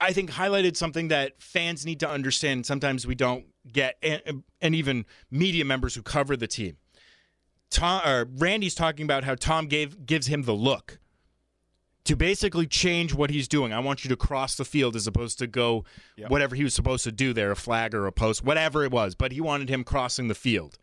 I 0.01 0.13
think, 0.13 0.31
highlighted 0.33 0.77
something 0.77 1.09
that 1.09 1.41
fans 1.43 1.85
need 1.85 2.01
to 2.01 2.09
understand. 2.09 2.67
Sometimes 2.67 3.07
we 3.07 3.15
don't 3.15 3.47
get, 3.73 3.97
and, 4.03 4.43
and 4.61 4.75
even 4.75 5.07
media 5.31 5.65
members 5.65 5.95
who 5.95 6.03
cover 6.03 6.37
the 6.37 6.47
team. 6.47 6.77
Tom 7.71 8.01
or 8.07 8.25
Randy's 8.27 8.75
talking 8.75 9.05
about 9.05 9.25
how 9.25 9.35
Tom 9.35 9.67
gave 9.67 10.07
gives 10.07 10.27
him 10.29 10.43
the 10.43 10.53
look 10.55 10.99
to 12.05 12.17
basically 12.17 12.67
change 12.67 13.15
what 13.15 13.31
he's 13.31 13.49
doing. 13.49 13.73
I 13.73 13.79
want 13.81 14.05
you 14.05 14.09
to 14.11 14.17
cross 14.17 14.57
the 14.57 14.65
field 14.65 14.95
as 14.95 15.07
opposed 15.07 15.39
to 15.39 15.47
go 15.47 15.85
Yep. 16.17 16.31
whatever 16.31 16.55
he 16.55 16.63
was 16.65 16.75
supposed 16.75 17.05
to 17.05 17.13
do 17.13 17.33
there, 17.33 17.51
a 17.51 17.57
flag 17.57 17.95
or 17.95 18.07
a 18.07 18.13
post, 18.13 18.45
whatever 18.45 18.85
it 18.85 18.91
was. 18.91 19.15
But 19.15 19.33
he 19.33 19.41
wanted 19.41 19.69
him 19.71 19.85
crossing 19.85 20.29
the 20.29 20.35
field. 20.35 20.79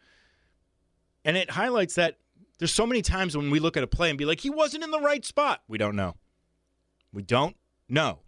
And 1.23 1.37
it 1.37 1.51
highlights 1.51 1.95
that 1.95 2.17
there's 2.57 2.73
so 2.73 2.87
many 2.87 3.01
times 3.01 3.37
when 3.37 3.51
we 3.51 3.59
look 3.59 3.77
at 3.77 3.83
a 3.83 3.87
play 3.87 4.09
and 4.09 4.17
be 4.17 4.25
like, 4.25 4.39
he 4.41 4.49
wasn't 4.49 4.83
in 4.83 4.91
the 4.91 4.99
right 4.99 5.23
spot. 5.23 5.61
We 5.67 5.77
don't 5.77 5.95
know. 5.95 6.15
We 7.13 7.21
don't 7.21 7.55
know. 7.87 8.19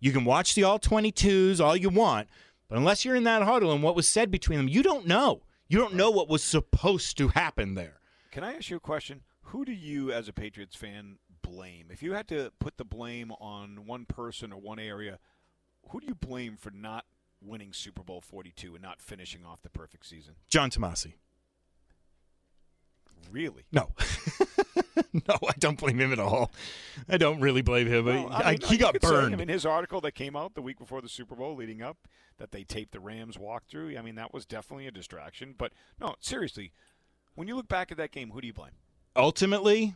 You 0.00 0.12
can 0.12 0.24
watch 0.24 0.54
the 0.54 0.64
all 0.64 0.78
22s 0.78 1.60
all 1.60 1.76
you 1.76 1.88
want, 1.88 2.28
but 2.68 2.76
unless 2.76 3.04
you're 3.04 3.14
in 3.16 3.24
that 3.24 3.42
huddle 3.42 3.72
and 3.72 3.82
what 3.82 3.96
was 3.96 4.06
said 4.08 4.30
between 4.30 4.58
them, 4.58 4.68
you 4.68 4.82
don't 4.82 5.06
know. 5.06 5.42
You 5.68 5.78
don't 5.78 5.94
know 5.94 6.10
what 6.10 6.28
was 6.28 6.42
supposed 6.44 7.16
to 7.18 7.28
happen 7.28 7.74
there. 7.74 8.00
Can 8.30 8.44
I 8.44 8.54
ask 8.54 8.68
you 8.68 8.76
a 8.76 8.80
question? 8.80 9.22
Who 9.48 9.64
do 9.64 9.72
you, 9.72 10.12
as 10.12 10.28
a 10.28 10.32
Patriots 10.32 10.76
fan, 10.76 11.16
blame? 11.44 11.86
If 11.90 12.02
you 12.02 12.12
had 12.14 12.26
to 12.28 12.52
put 12.58 12.76
the 12.78 12.84
blame 12.84 13.30
on 13.32 13.86
one 13.86 14.04
person 14.06 14.52
or 14.52 14.60
one 14.60 14.78
area, 14.78 15.18
who 15.90 16.00
do 16.00 16.06
you 16.06 16.14
blame 16.14 16.56
for 16.56 16.70
not 16.70 17.04
winning 17.40 17.72
Super 17.72 18.02
Bowl 18.02 18.20
42 18.20 18.74
and 18.74 18.82
not 18.82 19.00
finishing 19.00 19.44
off 19.44 19.62
the 19.62 19.70
perfect 19.70 20.06
season? 20.06 20.34
John 20.48 20.70
Tomase. 20.70 21.12
Really? 23.30 23.64
No. 23.72 23.90
no, 25.12 25.34
I 25.48 25.52
don't 25.58 25.78
blame 25.78 25.98
him 25.98 26.12
at 26.12 26.18
all. 26.18 26.52
I 27.08 27.16
don't 27.16 27.40
really 27.40 27.62
blame 27.62 27.86
him. 27.86 28.04
Well, 28.04 28.28
I- 28.30 28.42
I 28.42 28.50
mean, 28.52 28.60
he 28.62 28.76
got 28.76 28.92
could 28.94 29.02
say, 29.02 29.08
burned. 29.10 29.34
I 29.34 29.38
mean, 29.38 29.48
his 29.48 29.66
article 29.66 30.00
that 30.02 30.12
came 30.12 30.36
out 30.36 30.54
the 30.54 30.62
week 30.62 30.78
before 30.78 31.00
the 31.00 31.08
Super 31.08 31.34
Bowl 31.34 31.54
leading 31.56 31.82
up 31.82 31.96
that 32.38 32.52
they 32.52 32.64
taped 32.64 32.92
the 32.92 33.00
Rams 33.00 33.36
walkthrough, 33.36 33.98
I 33.98 34.02
mean, 34.02 34.14
that 34.16 34.32
was 34.34 34.44
definitely 34.44 34.86
a 34.86 34.90
distraction. 34.90 35.54
But 35.56 35.72
no, 36.00 36.14
seriously, 36.20 36.72
when 37.34 37.48
you 37.48 37.56
look 37.56 37.68
back 37.68 37.90
at 37.90 37.96
that 37.98 38.12
game, 38.12 38.30
who 38.30 38.40
do 38.40 38.46
you 38.46 38.52
blame? 38.54 38.72
ultimately, 39.16 39.94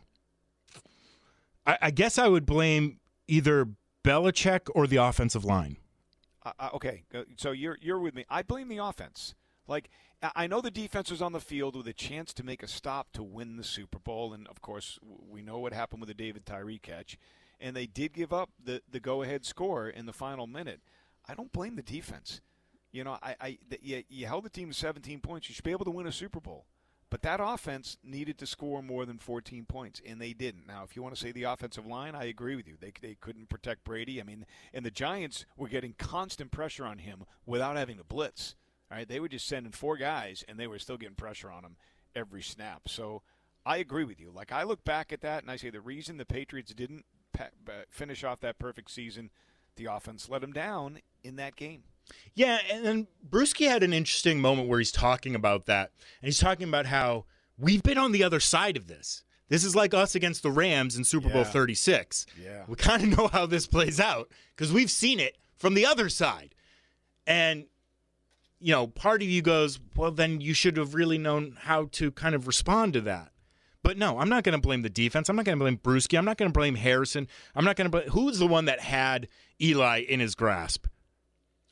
I, 1.65 1.77
I 1.83 1.91
guess 1.91 2.17
I 2.17 2.27
would 2.27 2.45
blame 2.45 2.99
either 3.27 3.67
Belichick 4.03 4.69
or 4.73 4.87
the 4.87 4.97
offensive 4.97 5.45
line. 5.45 5.77
Uh, 6.43 6.69
okay, 6.73 7.03
so 7.35 7.51
you're 7.51 7.77
you're 7.81 7.99
with 7.99 8.15
me. 8.15 8.25
I 8.29 8.41
blame 8.43 8.69
the 8.69 8.77
offense. 8.77 9.35
Like 9.67 9.89
I- 10.21 10.47
know 10.47 10.61
the 10.61 10.71
defense 10.71 11.11
was 11.11 11.21
on 11.21 11.33
the 11.33 11.39
field 11.39 11.75
with 11.75 11.87
a 11.87 11.93
chance 11.93 12.33
to 12.33 12.43
make 12.43 12.63
a 12.63 12.67
stop 12.67 13.11
to 13.13 13.23
win 13.23 13.57
the 13.57 13.63
Super 13.63 13.99
Bowl, 13.99 14.33
and 14.33 14.47
of 14.47 14.61
course 14.61 14.97
we 15.01 15.41
know 15.41 15.59
what 15.59 15.73
happened 15.73 16.01
with 16.01 16.07
the 16.07 16.13
David 16.13 16.45
Tyree 16.45 16.79
catch, 16.79 17.17
and 17.59 17.75
they 17.75 17.85
did 17.85 18.13
give 18.13 18.33
up 18.33 18.49
the 18.63 18.81
the 18.89 18.99
go 18.99 19.21
ahead 19.21 19.45
score 19.45 19.89
in 19.89 20.05
the 20.05 20.13
final 20.13 20.47
minute. 20.47 20.81
I 21.27 21.35
don't 21.35 21.51
blame 21.51 21.75
the 21.75 21.83
defense. 21.83 22.41
You 22.91 23.03
know, 23.03 23.17
I, 23.21 23.35
I 23.39 23.57
th- 23.69 23.81
you, 23.83 24.03
you 24.09 24.25
held 24.25 24.45
the 24.45 24.49
team 24.49 24.69
to 24.69 24.73
17 24.73 25.19
points. 25.19 25.47
You 25.47 25.53
should 25.53 25.63
be 25.63 25.69
able 25.71 25.85
to 25.85 25.91
win 25.91 26.07
a 26.07 26.11
Super 26.11 26.39
Bowl. 26.39 26.65
But 27.09 27.23
that 27.23 27.39
offense 27.41 27.97
needed 28.03 28.37
to 28.37 28.45
score 28.45 28.83
more 28.83 29.05
than 29.05 29.17
14 29.17 29.65
points, 29.65 29.99
and 30.05 30.21
they 30.21 30.33
didn't. 30.33 30.67
Now, 30.67 30.83
if 30.83 30.95
you 30.95 31.01
want 31.01 31.15
to 31.15 31.21
say 31.21 31.31
the 31.31 31.43
offensive 31.43 31.87
line, 31.87 32.13
I 32.13 32.25
agree 32.25 32.55
with 32.55 32.67
you. 32.67 32.75
They, 32.79 32.93
they 33.01 33.15
couldn't 33.15 33.49
protect 33.49 33.83
Brady. 33.83 34.21
I 34.21 34.23
mean, 34.23 34.45
and 34.73 34.85
the 34.85 34.91
Giants 34.91 35.45
were 35.57 35.67
getting 35.67 35.95
constant 35.97 36.51
pressure 36.51 36.85
on 36.85 36.99
him 36.99 37.23
without 37.45 37.77
having 37.77 37.97
to 37.97 38.03
blitz. 38.03 38.55
Right, 38.91 39.07
they 39.07 39.19
were 39.19 39.29
just 39.29 39.47
sending 39.47 39.71
four 39.71 39.97
guys, 39.97 40.43
and 40.47 40.59
they 40.59 40.65
were 40.65 40.79
still 40.79 40.97
getting 40.97 41.15
pressure 41.15 41.51
on 41.51 41.63
him 41.63 41.75
every 42.15 42.41
snap. 42.41 42.89
So 42.89 43.21
I 43.63 43.77
agree 43.77 44.03
with 44.03 44.19
you. 44.19 44.31
Like 44.33 44.51
I 44.51 44.63
look 44.63 44.83
back 44.83 45.13
at 45.13 45.21
that, 45.21 45.43
and 45.43 45.51
I 45.51 45.57
say 45.57 45.69
the 45.69 45.79
reason 45.79 46.17
the 46.17 46.25
Patriots 46.25 46.73
didn't 46.73 47.05
uh, 47.39 47.43
finish 47.89 48.23
off 48.23 48.39
that 48.41 48.57
perfect 48.57 48.89
season, 48.89 49.29
the 49.75 49.85
offense 49.85 50.27
let 50.27 50.41
them 50.41 50.53
down 50.53 50.99
in 51.23 51.35
that 51.35 51.55
game. 51.55 51.83
Yeah, 52.35 52.59
and 52.71 52.85
then 52.85 53.07
Bruschi 53.27 53.67
had 53.67 53.83
an 53.83 53.93
interesting 53.93 54.39
moment 54.39 54.67
where 54.67 54.79
he's 54.79 54.91
talking 54.91 55.35
about 55.35 55.65
that. 55.65 55.91
And 56.21 56.27
he's 56.27 56.39
talking 56.39 56.67
about 56.67 56.85
how 56.85 57.25
we've 57.57 57.83
been 57.83 57.97
on 57.97 58.11
the 58.11 58.23
other 58.23 58.39
side 58.39 58.77
of 58.77 58.87
this. 58.87 59.23
This 59.49 59.63
is 59.63 59.75
like 59.75 59.93
us 59.93 60.13
against 60.15 60.43
the 60.43 60.51
Rams 60.51 60.95
in 60.95 61.03
Super 61.03 61.29
Bowl 61.29 61.43
36. 61.43 62.27
Yeah. 62.41 62.63
We 62.67 62.75
kind 62.75 63.03
of 63.03 63.17
know 63.17 63.27
how 63.27 63.47
this 63.47 63.65
plays 63.65 63.99
out 63.99 64.31
because 64.55 64.71
we've 64.71 64.91
seen 64.91 65.19
it 65.19 65.37
from 65.57 65.73
the 65.73 65.87
other 65.87 66.07
side. 66.07 66.53
And, 67.25 67.65
you 68.59 68.71
know, 68.71 68.87
part 68.87 69.23
of 69.23 69.27
you 69.27 69.41
goes, 69.41 69.79
well, 69.95 70.11
then 70.11 70.39
you 70.39 70.53
should 70.53 70.77
have 70.77 70.93
really 70.93 71.17
known 71.17 71.57
how 71.61 71.85
to 71.93 72.11
kind 72.11 72.35
of 72.35 72.45
respond 72.45 72.93
to 72.93 73.01
that. 73.01 73.31
But 73.81 73.97
no, 73.97 74.19
I'm 74.19 74.29
not 74.29 74.43
going 74.43 74.53
to 74.53 74.61
blame 74.61 74.83
the 74.83 74.89
defense. 74.89 75.29
I'm 75.29 75.35
not 75.35 75.45
going 75.45 75.57
to 75.57 75.63
blame 75.63 75.77
Bruschi. 75.77 76.17
I'm 76.17 76.25
not 76.25 76.37
going 76.37 76.51
to 76.51 76.57
blame 76.57 76.75
Harrison. 76.75 77.27
I'm 77.55 77.65
not 77.65 77.75
going 77.75 77.85
to 77.85 77.89
blame. 77.89 78.09
Who's 78.09 78.37
the 78.37 78.47
one 78.47 78.65
that 78.65 78.81
had 78.81 79.27
Eli 79.59 80.01
in 80.01 80.19
his 80.19 80.35
grasp? 80.35 80.85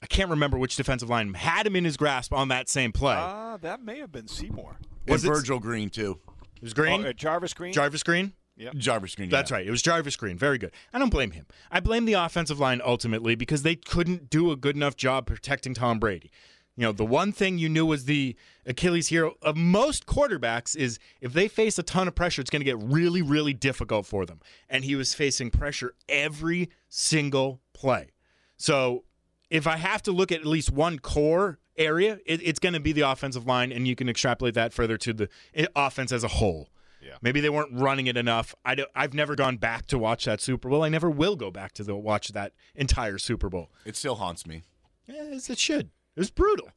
I 0.01 0.05
can't 0.05 0.29
remember 0.29 0.57
which 0.57 0.75
defensive 0.75 1.09
line 1.09 1.33
had 1.33 1.65
him 1.65 1.75
in 1.75 1.83
his 1.85 1.97
grasp 1.97 2.31
on 2.33 2.49
that 2.49 2.69
same 2.69 2.91
play. 2.91 3.15
Ah, 3.17 3.57
that 3.61 3.81
may 3.81 3.99
have 3.99 4.11
been 4.11 4.27
Seymour. 4.27 4.77
Was 5.07 5.23
and 5.23 5.33
Virgil 5.33 5.59
Green 5.59 5.89
too. 5.89 6.19
it 6.57 6.61
was 6.63 6.73
Green, 6.73 7.05
Oh, 7.05 7.09
uh, 7.09 7.13
Jarvis 7.13 7.53
Green. 7.53 7.73
Jarvis 7.73 8.03
Green. 8.03 8.33
Yeah. 8.55 8.71
Jarvis 8.75 9.15
Green. 9.15 9.29
That's 9.29 9.51
yeah. 9.51 9.57
right. 9.57 9.67
It 9.67 9.71
was 9.71 9.81
Jarvis 9.81 10.15
Green. 10.15 10.37
Very 10.37 10.57
good. 10.57 10.71
I 10.93 10.99
don't 10.99 11.09
blame 11.09 11.31
him. 11.31 11.45
I 11.71 11.79
blame 11.79 12.05
the 12.05 12.13
offensive 12.13 12.59
line 12.59 12.81
ultimately 12.83 13.35
because 13.35 13.61
they 13.63 13.75
couldn't 13.75 14.29
do 14.29 14.51
a 14.51 14.55
good 14.55 14.75
enough 14.75 14.95
job 14.95 15.27
protecting 15.27 15.73
Tom 15.75 15.99
Brady. 15.99 16.31
You 16.75 16.83
know, 16.83 16.91
the 16.91 17.05
one 17.05 17.31
thing 17.31 17.57
you 17.57 17.69
knew 17.69 17.85
was 17.87 18.05
the 18.05 18.35
Achilles 18.65 19.07
heel 19.07 19.33
of 19.41 19.57
most 19.57 20.05
quarterbacks 20.05 20.75
is 20.75 20.99
if 21.21 21.33
they 21.33 21.47
face 21.47 21.79
a 21.79 21.83
ton 21.83 22.07
of 22.07 22.13
pressure, 22.13 22.39
it's 22.41 22.51
going 22.51 22.59
to 22.59 22.65
get 22.65 22.77
really, 22.79 23.23
really 23.23 23.53
difficult 23.53 24.05
for 24.05 24.25
them. 24.27 24.39
And 24.69 24.83
he 24.83 24.95
was 24.95 25.15
facing 25.15 25.49
pressure 25.49 25.95
every 26.07 26.69
single 26.87 27.61
play. 27.73 28.09
So 28.57 29.03
if 29.49 29.67
I 29.67 29.77
have 29.77 30.01
to 30.03 30.11
look 30.11 30.31
at 30.31 30.41
at 30.41 30.45
least 30.45 30.71
one 30.71 30.99
core 30.99 31.59
area, 31.77 32.19
it, 32.25 32.41
it's 32.43 32.59
going 32.59 32.73
to 32.73 32.79
be 32.79 32.91
the 32.91 33.01
offensive 33.01 33.45
line, 33.45 33.71
and 33.71 33.87
you 33.87 33.95
can 33.95 34.09
extrapolate 34.09 34.53
that 34.55 34.73
further 34.73 34.97
to 34.97 35.13
the 35.13 35.29
eh, 35.53 35.65
offense 35.75 36.11
as 36.11 36.23
a 36.23 36.27
whole. 36.27 36.69
Yeah. 37.01 37.15
Maybe 37.21 37.39
they 37.39 37.49
weren't 37.49 37.71
running 37.73 38.07
it 38.07 38.17
enough. 38.17 38.55
I 38.65 38.75
do, 38.75 38.85
I've 38.95 39.13
never 39.13 39.35
gone 39.35 39.57
back 39.57 39.85
to 39.87 39.97
watch 39.97 40.25
that 40.25 40.41
Super 40.41 40.69
Bowl. 40.69 40.83
I 40.83 40.89
never 40.89 41.09
will 41.09 41.35
go 41.35 41.51
back 41.51 41.73
to 41.73 41.83
the, 41.83 41.95
watch 41.95 42.29
that 42.29 42.53
entire 42.75 43.17
Super 43.17 43.49
Bowl. 43.49 43.71
It 43.85 43.95
still 43.95 44.15
haunts 44.15 44.45
me. 44.45 44.63
Yes, 45.05 45.49
it 45.49 45.59
should. 45.59 45.91
It 46.15 46.19
was 46.19 46.31
brutal. 46.31 46.69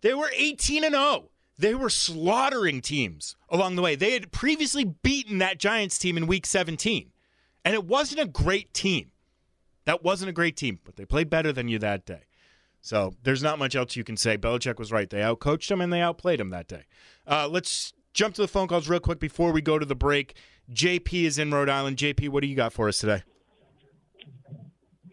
They 0.00 0.14
were 0.14 0.30
18 0.34 0.82
and 0.82 0.94
0. 0.94 1.30
They 1.58 1.74
were 1.74 1.90
slaughtering 1.90 2.80
teams 2.80 3.36
along 3.50 3.76
the 3.76 3.82
way. 3.82 3.94
They 3.94 4.12
had 4.12 4.32
previously 4.32 4.84
beaten 4.84 5.38
that 5.38 5.58
Giants 5.58 5.98
team 5.98 6.16
in 6.16 6.26
week 6.26 6.46
17. 6.46 7.12
And 7.64 7.74
it 7.74 7.84
wasn't 7.84 8.22
a 8.22 8.26
great 8.26 8.72
team. 8.72 9.10
That 9.90 10.04
wasn't 10.04 10.28
a 10.28 10.32
great 10.32 10.56
team, 10.56 10.78
but 10.84 10.94
they 10.94 11.04
played 11.04 11.28
better 11.28 11.52
than 11.52 11.66
you 11.66 11.80
that 11.80 12.06
day. 12.06 12.20
So 12.80 13.12
there's 13.24 13.42
not 13.42 13.58
much 13.58 13.74
else 13.74 13.96
you 13.96 14.04
can 14.04 14.16
say. 14.16 14.38
Belichick 14.38 14.78
was 14.78 14.92
right. 14.92 15.10
They 15.10 15.18
outcoached 15.18 15.66
them 15.66 15.80
and 15.80 15.92
they 15.92 16.00
outplayed 16.00 16.38
them 16.38 16.50
that 16.50 16.68
day. 16.68 16.84
Uh, 17.26 17.48
let's 17.50 17.92
jump 18.14 18.36
to 18.36 18.42
the 18.42 18.46
phone 18.46 18.68
calls 18.68 18.88
real 18.88 19.00
quick 19.00 19.18
before 19.18 19.50
we 19.50 19.60
go 19.60 19.80
to 19.80 19.84
the 19.84 19.96
break. 19.96 20.36
JP 20.72 21.24
is 21.24 21.38
in 21.38 21.50
Rhode 21.50 21.68
Island. 21.68 21.96
JP, 21.96 22.28
what 22.28 22.42
do 22.42 22.46
you 22.46 22.54
got 22.54 22.72
for 22.72 22.86
us 22.86 23.00
today? 23.00 23.24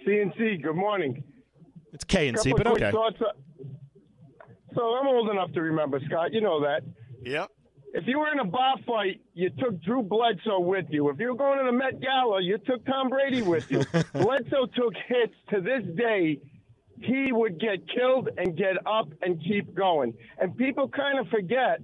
CNC, 0.05 0.61
good 0.61 0.75
morning. 0.75 1.23
It's 1.91 2.03
K 2.03 2.27
and 2.27 2.37
C, 2.37 2.53
but 2.55 2.67
okay. 2.67 2.91
thoughts. 2.91 3.17
So 4.75 4.81
I'm 4.93 5.07
old 5.07 5.31
enough 5.31 5.51
to 5.53 5.61
remember, 5.63 5.99
Scott. 6.05 6.33
You 6.33 6.41
know 6.41 6.61
that. 6.61 6.83
Yep. 7.23 7.49
If 7.97 8.05
you 8.05 8.19
were 8.19 8.31
in 8.31 8.37
a 8.37 8.45
bar 8.45 8.75
fight, 8.85 9.21
you 9.33 9.49
took 9.49 9.81
Drew 9.81 10.03
Bledsoe 10.03 10.59
with 10.59 10.85
you. 10.91 11.09
If 11.09 11.19
you 11.19 11.29
were 11.29 11.35
going 11.35 11.57
to 11.57 11.65
the 11.65 11.71
Met 11.71 11.99
Gala, 11.99 12.43
you 12.43 12.59
took 12.59 12.85
Tom 12.85 13.09
Brady 13.09 13.41
with 13.41 13.71
you. 13.71 13.79
Bledsoe 14.13 14.67
took 14.67 14.93
hits 15.07 15.33
to 15.49 15.61
this 15.61 15.81
day. 15.97 16.39
He 17.01 17.31
would 17.31 17.59
get 17.59 17.89
killed 17.89 18.29
and 18.37 18.55
get 18.55 18.77
up 18.85 19.09
and 19.23 19.43
keep 19.43 19.73
going. 19.73 20.13
And 20.37 20.55
people 20.55 20.87
kind 20.87 21.17
of 21.17 21.27
forget 21.29 21.79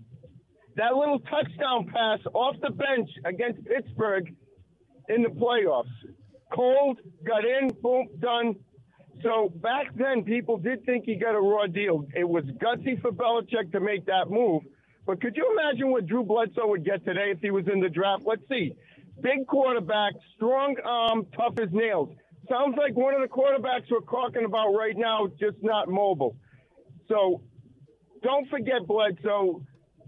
that 0.75 0.93
little 0.93 1.17
touchdown 1.17 1.87
pass 1.91 2.19
off 2.35 2.57
the 2.61 2.69
bench 2.69 3.09
against 3.25 3.65
Pittsburgh 3.65 4.35
in 5.09 5.23
the 5.23 5.29
playoffs. 5.29 5.89
Cold, 6.53 6.99
got 7.25 7.43
in, 7.43 7.69
boom, 7.81 8.07
done. 8.19 8.55
So 9.23 9.51
back 9.63 9.87
then, 9.95 10.23
people 10.23 10.57
did 10.57 10.85
think 10.85 11.05
he 11.05 11.15
got 11.15 11.33
a 11.33 11.41
raw 11.41 11.65
deal. 11.65 12.05
It 12.15 12.29
was 12.29 12.43
gutsy 12.61 13.01
for 13.01 13.11
Belichick 13.11 13.71
to 13.71 13.79
make 13.79 14.05
that 14.05 14.29
move. 14.29 14.61
But 15.05 15.21
could 15.21 15.35
you 15.35 15.57
imagine 15.59 15.91
what 15.91 16.05
Drew 16.05 16.23
Bledsoe 16.23 16.67
would 16.67 16.85
get 16.85 17.03
today 17.03 17.31
if 17.31 17.39
he 17.41 17.51
was 17.51 17.65
in 17.71 17.81
the 17.81 17.89
draft? 17.89 18.23
Let's 18.25 18.47
see. 18.47 18.73
Big 19.21 19.45
quarterback, 19.47 20.13
strong 20.35 20.75
arm, 20.83 21.27
tough 21.35 21.55
as 21.61 21.69
nails. 21.71 22.09
Sounds 22.49 22.75
like 22.77 22.95
one 22.95 23.13
of 23.13 23.21
the 23.21 23.27
quarterbacks 23.27 23.91
we're 23.91 23.99
talking 24.01 24.45
about 24.45 24.73
right 24.73 24.95
now, 24.97 25.27
just 25.39 25.57
not 25.61 25.87
mobile. 25.89 26.35
So 27.07 27.41
don't 28.21 28.49
forget 28.49 28.87
Bledsoe. 28.87 29.61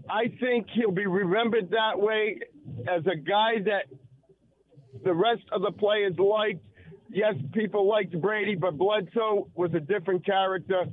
I 0.08 0.28
think 0.40 0.66
he'll 0.74 0.92
be 0.92 1.06
remembered 1.06 1.70
that 1.70 1.98
way 1.98 2.38
as 2.88 3.02
a 3.06 3.16
guy 3.16 3.60
that 3.64 3.86
the 5.04 5.12
rest 5.12 5.42
of 5.52 5.62
the 5.62 5.72
players 5.72 6.14
liked. 6.18 6.64
Yes, 7.10 7.34
people 7.52 7.86
liked 7.88 8.18
Brady, 8.20 8.54
but 8.54 8.76
Bledsoe 8.76 9.48
was 9.54 9.72
a 9.74 9.80
different 9.80 10.24
character 10.24 10.86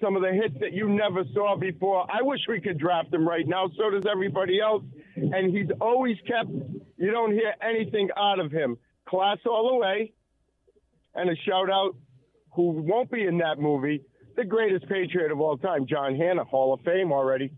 some 0.00 0.16
of 0.16 0.22
the 0.22 0.32
hits 0.32 0.54
that 0.60 0.72
you 0.72 0.88
never 0.88 1.24
saw 1.34 1.56
before. 1.56 2.06
I 2.10 2.22
wish 2.22 2.40
we 2.48 2.60
could 2.60 2.78
draft 2.78 3.12
him 3.12 3.26
right 3.28 3.46
now. 3.46 3.70
So 3.76 3.90
does 3.90 4.04
everybody 4.10 4.60
else. 4.60 4.82
And 5.16 5.54
he's 5.56 5.68
always 5.80 6.16
kept, 6.26 6.50
you 6.96 7.10
don't 7.10 7.32
hear 7.32 7.54
anything 7.62 8.08
out 8.16 8.40
of 8.40 8.50
him. 8.50 8.78
Class 9.06 9.38
all 9.46 9.70
the 9.70 9.76
way. 9.76 10.12
And 11.14 11.28
a 11.28 11.36
shout 11.36 11.70
out 11.70 11.96
who 12.52 12.70
won't 12.70 13.10
be 13.10 13.24
in 13.24 13.38
that 13.38 13.58
movie, 13.58 14.02
the 14.36 14.44
greatest 14.44 14.88
Patriot 14.88 15.32
of 15.32 15.40
all 15.40 15.56
time, 15.56 15.86
John 15.86 16.16
Hannah, 16.16 16.44
Hall 16.44 16.72
of 16.72 16.80
Fame 16.82 17.12
already. 17.12 17.52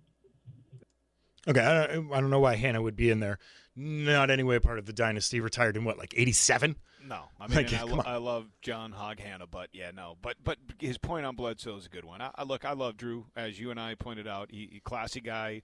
Okay, 1.46 1.60
I 1.60 1.86
don't, 1.86 2.12
I 2.12 2.20
don't 2.20 2.30
know 2.30 2.40
why 2.40 2.56
Hannah 2.56 2.82
would 2.82 2.96
be 2.96 3.10
in 3.10 3.20
there. 3.20 3.38
Not 3.74 4.30
anyway 4.30 4.58
part 4.58 4.78
of 4.78 4.86
the 4.86 4.92
dynasty. 4.92 5.40
Retired 5.40 5.76
in 5.76 5.84
what, 5.84 5.98
like 5.98 6.14
87? 6.16 6.76
No, 7.04 7.24
I 7.40 7.46
mean, 7.48 7.56
like, 7.56 7.72
I, 7.72 7.82
lo- 7.82 8.02
I, 8.04 8.16
love 8.16 8.46
John 8.60 8.92
Hog 8.92 9.18
Hannah, 9.18 9.46
but 9.46 9.70
yeah, 9.72 9.90
no. 9.90 10.16
But 10.22 10.36
but 10.44 10.58
his 10.78 10.98
point 10.98 11.26
on 11.26 11.34
Bledsoe 11.34 11.76
is 11.76 11.86
a 11.86 11.88
good 11.88 12.04
one. 12.04 12.20
I, 12.20 12.30
I 12.34 12.44
look, 12.44 12.64
I 12.64 12.72
love 12.74 12.96
Drew, 12.96 13.26
as 13.34 13.58
you 13.58 13.70
and 13.70 13.80
I 13.80 13.94
pointed 13.94 14.28
out. 14.28 14.50
He, 14.52 14.68
he 14.72 14.80
classy 14.80 15.20
guy, 15.20 15.62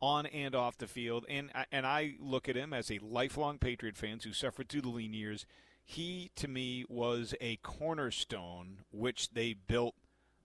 on 0.00 0.26
and 0.26 0.54
off 0.54 0.78
the 0.78 0.86
field, 0.86 1.26
and 1.28 1.50
and 1.72 1.86
I 1.86 2.14
look 2.20 2.48
at 2.48 2.56
him 2.56 2.72
as 2.72 2.90
a 2.90 3.00
lifelong 3.02 3.58
Patriot 3.58 3.96
fan 3.96 4.20
who 4.22 4.32
suffered 4.32 4.68
through 4.68 4.82
the 4.82 4.88
lean 4.88 5.12
years. 5.12 5.46
He 5.84 6.30
to 6.36 6.48
me 6.48 6.84
was 6.88 7.34
a 7.40 7.56
cornerstone 7.56 8.80
which 8.90 9.30
they 9.30 9.54
built 9.54 9.94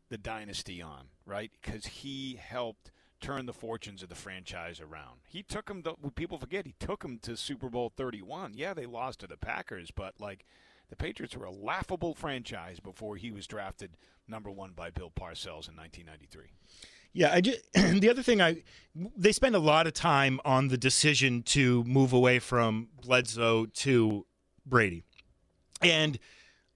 the 0.10 0.17
dynasty 0.17 0.82
on, 0.82 1.10
right? 1.26 1.52
Because 1.62 1.86
he 1.86 2.39
helped 2.41 2.91
turn 3.23 3.45
the 3.45 3.53
fortunes 3.53 4.03
of 4.03 4.09
the 4.09 4.15
franchise 4.15 4.81
around. 4.81 5.21
He 5.27 5.41
took 5.41 5.67
them. 5.67 5.81
To, 5.83 5.95
people 6.13 6.38
forget 6.38 6.65
he 6.65 6.75
took 6.77 7.01
them 7.01 7.19
to 7.19 7.38
Super 7.38 7.69
Bowl 7.69 7.91
31. 7.95 8.53
Yeah, 8.55 8.73
they 8.73 8.86
lost 8.86 9.19
to 9.21 9.27
the 9.27 9.38
Packers, 9.38 9.91
but 9.91 10.13
like 10.19 10.45
the 10.89 10.95
Patriots 10.95 11.36
were 11.36 11.45
a 11.45 11.51
laughable 11.51 12.13
franchise 12.13 12.79
before 12.79 13.15
he 13.15 13.31
was 13.31 13.47
drafted 13.47 13.97
number 14.27 14.51
one 14.51 14.71
by 14.75 14.89
Bill 14.89 15.09
Parcells 15.09 15.69
in 15.69 15.75
1993. 15.75 16.51
Yeah, 17.13 17.31
I 17.31 17.41
just, 17.41 17.62
the 17.73 18.09
other 18.09 18.23
thing 18.23 18.41
I 18.41 18.63
they 18.93 19.31
spend 19.31 19.55
a 19.55 19.59
lot 19.59 19.88
of 19.88 19.93
time 19.93 20.39
on 20.43 20.67
the 20.67 20.77
decision 20.77 21.43
to 21.43 21.83
move 21.86 22.12
away 22.12 22.39
from 22.39 22.89
Bledsoe 23.01 23.67
to 23.67 24.25
Brady, 24.65 25.03
and 25.81 26.19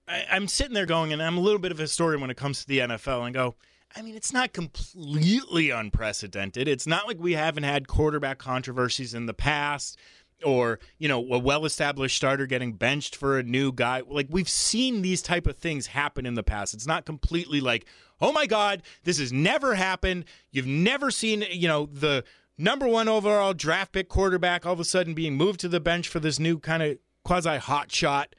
I, 0.06 0.24
I'm 0.30 0.48
sitting 0.48 0.74
there 0.74 0.86
going, 0.86 1.12
and 1.12 1.22
I'm 1.22 1.36
a 1.36 1.40
little 1.40 1.58
bit 1.58 1.72
of 1.72 1.78
a 1.78 1.82
historian 1.82 2.20
when 2.20 2.30
it 2.30 2.36
comes 2.36 2.62
to 2.62 2.68
the 2.68 2.78
NFL, 2.78 3.26
and 3.26 3.34
go 3.34 3.56
I 3.96 4.02
mean, 4.02 4.14
it's 4.14 4.32
not 4.32 4.52
completely 4.52 5.70
unprecedented. 5.70 6.68
It's 6.68 6.86
not 6.86 7.06
like 7.06 7.18
we 7.18 7.32
haven't 7.32 7.64
had 7.64 7.88
quarterback 7.88 8.38
controversies 8.38 9.14
in 9.14 9.26
the 9.26 9.34
past 9.34 9.98
or, 10.44 10.78
you 10.98 11.08
know, 11.08 11.18
a 11.32 11.38
well-established 11.38 12.16
starter 12.16 12.46
getting 12.46 12.74
benched 12.74 13.16
for 13.16 13.38
a 13.38 13.42
new 13.42 13.72
guy. 13.72 14.02
Like 14.06 14.28
we've 14.30 14.48
seen 14.48 15.02
these 15.02 15.22
type 15.22 15.46
of 15.46 15.56
things 15.56 15.88
happen 15.88 16.26
in 16.26 16.34
the 16.34 16.42
past. 16.42 16.74
It's 16.74 16.86
not 16.86 17.06
completely 17.06 17.60
like, 17.60 17.86
"Oh 18.20 18.30
my 18.30 18.46
god, 18.46 18.82
this 19.04 19.18
has 19.18 19.32
never 19.32 19.74
happened." 19.74 20.26
You've 20.52 20.66
never 20.66 21.10
seen, 21.10 21.44
you 21.50 21.66
know, 21.66 21.86
the 21.86 22.24
number 22.56 22.86
1 22.86 23.08
overall 23.08 23.54
draft 23.54 23.92
pick 23.92 24.08
quarterback 24.08 24.64
all 24.64 24.74
of 24.74 24.80
a 24.80 24.84
sudden 24.84 25.14
being 25.14 25.36
moved 25.36 25.60
to 25.60 25.68
the 25.68 25.80
bench 25.80 26.08
for 26.08 26.20
this 26.20 26.38
new 26.38 26.58
kind 26.58 26.82
of 26.82 26.98
quasi 27.24 27.56
hot 27.56 27.90
shot. 27.90 28.36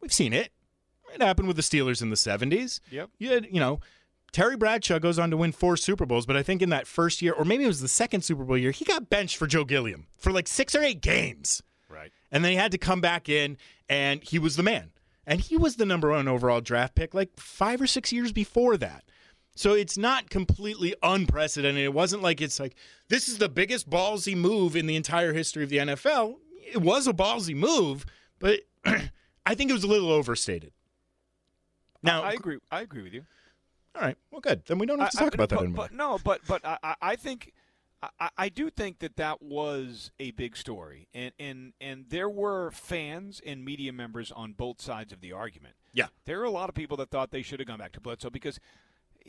We've 0.00 0.12
seen 0.12 0.32
it. 0.32 0.52
It 1.14 1.20
happened 1.20 1.48
with 1.48 1.56
the 1.56 1.62
Steelers 1.62 2.02
in 2.02 2.10
the 2.10 2.16
70s. 2.16 2.80
Yep. 2.90 3.10
You, 3.18 3.30
had, 3.30 3.46
you 3.50 3.60
know, 3.60 3.80
Terry 4.32 4.56
Bradshaw 4.56 4.98
goes 4.98 5.18
on 5.18 5.30
to 5.30 5.36
win 5.36 5.52
four 5.52 5.76
Super 5.76 6.06
Bowls, 6.06 6.24
but 6.24 6.36
I 6.36 6.42
think 6.42 6.62
in 6.62 6.70
that 6.70 6.86
first 6.86 7.20
year, 7.20 7.34
or 7.34 7.44
maybe 7.44 7.64
it 7.64 7.68
was 7.68 7.80
the 7.80 7.88
second 7.88 8.22
Super 8.22 8.44
Bowl 8.44 8.56
year, 8.56 8.70
he 8.70 8.84
got 8.84 9.10
benched 9.10 9.36
for 9.36 9.46
Joe 9.46 9.64
Gilliam 9.64 10.06
for 10.18 10.32
like 10.32 10.48
six 10.48 10.74
or 10.74 10.82
eight 10.82 11.02
games. 11.02 11.62
Right. 11.90 12.10
And 12.30 12.42
then 12.42 12.52
he 12.52 12.56
had 12.56 12.72
to 12.72 12.78
come 12.78 13.02
back 13.02 13.28
in, 13.28 13.58
and 13.90 14.22
he 14.24 14.38
was 14.38 14.56
the 14.56 14.62
man. 14.62 14.90
And 15.26 15.40
he 15.40 15.56
was 15.56 15.76
the 15.76 15.86
number 15.86 16.10
one 16.10 16.28
overall 16.28 16.60
draft 16.60 16.94
pick 16.94 17.14
like 17.14 17.38
five 17.38 17.80
or 17.80 17.86
six 17.86 18.10
years 18.10 18.32
before 18.32 18.76
that. 18.78 19.04
So 19.54 19.74
it's 19.74 19.98
not 19.98 20.30
completely 20.30 20.94
unprecedented. 21.02 21.84
It 21.84 21.92
wasn't 21.92 22.22
like 22.22 22.40
it's 22.40 22.58
like, 22.58 22.74
this 23.08 23.28
is 23.28 23.36
the 23.36 23.50
biggest 23.50 23.88
ballsy 23.88 24.34
move 24.34 24.74
in 24.76 24.86
the 24.86 24.96
entire 24.96 25.34
history 25.34 25.62
of 25.62 25.68
the 25.68 25.76
NFL. 25.76 26.36
It 26.72 26.80
was 26.80 27.06
a 27.06 27.12
ballsy 27.12 27.54
move, 27.54 28.06
but 28.38 28.60
I 29.46 29.54
think 29.54 29.70
it 29.70 29.74
was 29.74 29.84
a 29.84 29.88
little 29.88 30.10
overstated. 30.10 30.72
Now, 32.02 32.22
I 32.22 32.32
agree. 32.32 32.58
I 32.70 32.80
agree 32.80 33.02
with 33.02 33.12
you. 33.12 33.24
All 33.94 34.02
right. 34.02 34.16
Well, 34.30 34.40
good. 34.40 34.64
Then 34.66 34.78
we 34.78 34.86
don't 34.86 34.98
have 34.98 35.10
to 35.10 35.16
talk 35.16 35.24
I, 35.24 35.34
about 35.34 35.48
but, 35.48 35.50
that 35.50 35.64
anymore. 35.64 35.86
But 35.88 35.96
no, 35.96 36.18
but 36.22 36.40
but 36.46 36.64
I, 36.64 36.94
I 37.00 37.16
think 37.16 37.52
I, 38.18 38.30
I 38.36 38.48
do 38.48 38.70
think 38.70 39.00
that 39.00 39.16
that 39.16 39.42
was 39.42 40.10
a 40.18 40.30
big 40.32 40.56
story, 40.56 41.08
and 41.12 41.32
and 41.38 41.72
and 41.80 42.06
there 42.08 42.28
were 42.28 42.70
fans 42.70 43.40
and 43.44 43.64
media 43.64 43.92
members 43.92 44.32
on 44.32 44.52
both 44.52 44.80
sides 44.80 45.12
of 45.12 45.20
the 45.20 45.32
argument. 45.32 45.74
Yeah, 45.92 46.06
there 46.24 46.40
are 46.40 46.44
a 46.44 46.50
lot 46.50 46.68
of 46.68 46.74
people 46.74 46.96
that 46.98 47.10
thought 47.10 47.30
they 47.30 47.42
should 47.42 47.60
have 47.60 47.68
gone 47.68 47.78
back 47.78 47.92
to 47.92 48.00
Bledsoe 48.00 48.30
because. 48.30 48.58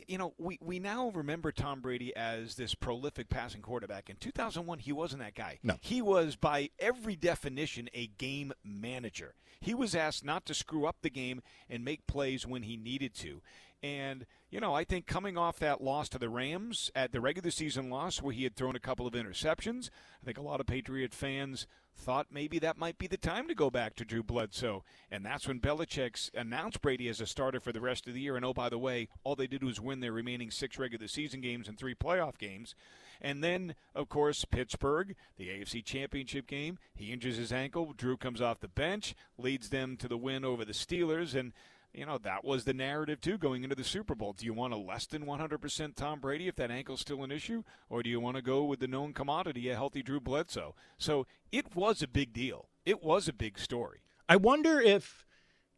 You 0.08 0.18
know, 0.18 0.34
we, 0.38 0.58
we 0.62 0.80
now 0.80 1.10
remember 1.10 1.52
Tom 1.52 1.82
Brady 1.82 2.16
as 2.16 2.56
this 2.56 2.76
prolific 2.76 3.30
passing 3.30 3.62
quarterback. 3.62 4.10
In 4.10 4.16
2001, 4.18 4.80
he 4.80 4.92
wasn't 4.92 5.22
that 5.22 5.36
guy. 5.36 5.60
No. 5.64 5.78
He 5.82 6.02
was, 6.02 6.36
by 6.36 6.70
every 6.80 7.16
definition, 7.16 7.90
a 7.94 8.08
game 8.08 8.54
manager. 8.64 9.36
He 9.60 9.74
was 9.74 9.96
asked 9.96 10.26
not 10.26 10.46
to 10.48 10.54
screw 10.54 10.86
up 10.86 10.98
the 11.02 11.10
game 11.10 11.42
and 11.70 11.86
make 11.86 12.06
plays 12.08 12.46
when 12.46 12.64
he 12.64 12.76
needed 12.76 13.14
to. 13.16 13.42
And, 13.82 14.26
you 14.50 14.62
know, 14.62 14.74
I 14.74 14.86
think 14.86 15.08
coming 15.08 15.38
off 15.38 15.60
that 15.60 15.82
loss 15.82 16.08
to 16.10 16.18
the 16.18 16.30
Rams 16.30 16.90
at 16.96 17.12
the 17.12 17.20
regular 17.20 17.52
season 17.52 17.90
loss 17.90 18.22
where 18.22 18.34
he 18.34 18.44
had 18.44 18.56
thrown 18.56 18.78
a 18.78 18.80
couple 18.80 19.06
of 19.06 19.14
interceptions, 19.14 19.90
I 20.22 20.26
think 20.26 20.38
a 20.38 20.42
lot 20.42 20.62
of 20.62 20.68
Patriot 20.68 21.14
fans 21.14 21.68
thought 21.96 22.28
maybe 22.32 22.60
that 22.60 22.78
might 22.78 22.98
be 22.98 23.08
the 23.08 23.18
time 23.18 23.48
to 23.48 23.56
go 23.56 23.70
back 23.70 23.96
to 23.96 24.06
Drew 24.06 24.24
Bledsoe. 24.24 24.84
And 25.12 25.26
that's 25.26 25.48
when 25.48 25.60
Belichick 25.60 26.30
announced 26.36 26.82
Brady 26.82 27.08
as 27.08 27.22
a 27.22 27.26
starter 27.26 27.60
for 27.60 27.72
the 27.72 27.82
rest 27.82 28.08
of 28.08 28.14
the 28.14 28.22
year. 28.22 28.36
And 28.36 28.46
oh, 28.46 28.54
by 28.54 28.70
the 28.70 28.78
way, 28.78 29.08
all 29.24 29.36
they 29.36 29.48
did 29.48 29.64
was 29.64 29.80
win 29.80 30.00
their 30.00 30.12
remaining 30.12 30.52
six 30.52 30.78
regular 30.78 31.08
season 31.08 31.42
games 31.42 31.68
and 31.68 31.78
three 31.78 31.96
playoff 31.96 32.38
games. 32.38 32.76
And 33.22 33.44
then, 33.44 33.76
of 33.96 34.10
course, 34.10 34.44
Pittsburgh, 34.44 35.16
the 35.38 35.48
AFC 35.48 35.84
Championship 35.84 36.46
game. 36.46 36.78
He 36.94 37.14
injures 37.14 37.38
his 37.38 37.54
ankle. 37.54 37.94
Drew 37.96 38.18
comes 38.18 38.42
off 38.42 38.60
the 38.60 38.68
bench, 38.68 39.16
leads 39.38 39.70
them 39.70 39.96
to 39.98 40.08
the 40.10 40.18
win 40.18 40.44
over 40.44 40.66
the 40.66 40.74
Steelers. 40.74 41.34
And 41.34 41.54
you 41.94 42.06
know, 42.06 42.18
that 42.20 42.44
was 42.44 42.64
the 42.64 42.74
narrative 42.74 43.22
too 43.22 43.38
going 43.38 43.64
into 43.64 43.76
the 43.76 43.84
Super 43.84 44.16
Bowl. 44.16 44.34
Do 44.34 44.46
you 44.46 44.54
want 44.54 44.74
a 44.74 44.78
less 44.78 45.06
than 45.06 45.26
100% 45.26 45.96
Tom 45.96 46.20
Brady 46.20 46.48
if 46.48 46.56
that 46.56 46.72
ankle's 46.72 47.02
still 47.02 47.24
an 47.24 47.32
issue? 47.32 47.64
Or 47.90 48.02
do 48.02 48.10
you 48.10 48.20
want 48.20 48.36
to 48.36 48.42
go 48.42 48.64
with 48.64 48.80
the 48.80 48.88
known 48.88 49.14
commodity, 49.14 49.70
a 49.70 49.76
healthy 49.76 50.02
Drew 50.02 50.20
Bledsoe? 50.20 50.76
So 50.98 51.28
it 51.52 51.76
was 51.76 52.02
a 52.02 52.08
big 52.08 52.34
deal. 52.34 52.70
It 52.86 53.04
was 53.04 53.28
a 53.28 53.34
big 53.34 53.60
story. 53.60 54.00
I 54.28 54.38
wonder 54.38 54.80
if 54.80 55.26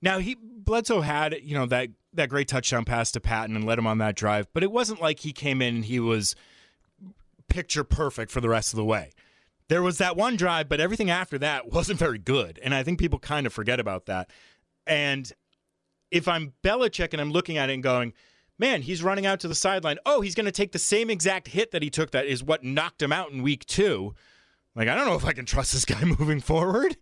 now 0.01 0.19
he 0.19 0.37
Bledsoe 0.39 1.01
had, 1.01 1.35
you 1.43 1.55
know, 1.55 1.65
that 1.65 1.89
that 2.13 2.29
great 2.29 2.47
touchdown 2.47 2.85
pass 2.85 3.11
to 3.11 3.19
Patten 3.19 3.55
and 3.55 3.65
led 3.65 3.77
him 3.77 3.87
on 3.87 3.97
that 3.97 4.15
drive, 4.15 4.47
but 4.53 4.63
it 4.63 4.71
wasn't 4.71 5.01
like 5.01 5.19
he 5.19 5.33
came 5.33 5.61
in 5.61 5.75
and 5.75 5.85
he 5.85 5.99
was 5.99 6.35
picture 7.49 7.83
perfect 7.83 8.31
for 8.31 8.41
the 8.41 8.49
rest 8.49 8.73
of 8.73 8.77
the 8.77 8.85
way. 8.85 9.11
There 9.67 9.81
was 9.81 9.97
that 9.97 10.15
one 10.15 10.35
drive, 10.35 10.69
but 10.69 10.79
everything 10.79 11.09
after 11.09 11.37
that 11.39 11.71
wasn't 11.71 11.99
very 11.99 12.19
good. 12.19 12.59
And 12.63 12.73
I 12.73 12.83
think 12.83 12.99
people 12.99 13.19
kind 13.19 13.45
of 13.45 13.53
forget 13.53 13.79
about 13.79 14.05
that. 14.05 14.29
And 14.87 15.31
if 16.11 16.27
I'm 16.27 16.53
Belichick 16.63 17.13
and 17.13 17.21
I'm 17.21 17.31
looking 17.31 17.57
at 17.57 17.69
it 17.69 17.73
and 17.73 17.83
going, 17.83 18.13
man, 18.57 18.81
he's 18.81 19.03
running 19.03 19.25
out 19.25 19.39
to 19.41 19.47
the 19.47 19.55
sideline. 19.55 19.97
Oh, 20.05 20.21
he's 20.21 20.35
going 20.35 20.45
to 20.45 20.51
take 20.51 20.71
the 20.71 20.79
same 20.79 21.09
exact 21.09 21.47
hit 21.49 21.71
that 21.71 21.81
he 21.81 21.89
took 21.89 22.11
that 22.11 22.25
is 22.25 22.43
what 22.43 22.63
knocked 22.63 23.01
him 23.01 23.11
out 23.11 23.31
in 23.31 23.43
week 23.43 23.65
two. 23.65 24.13
Like, 24.75 24.87
I 24.87 24.95
don't 24.95 25.05
know 25.05 25.15
if 25.15 25.25
I 25.25 25.33
can 25.33 25.45
trust 25.45 25.73
this 25.73 25.85
guy 25.85 26.03
moving 26.19 26.41
forward. 26.41 26.97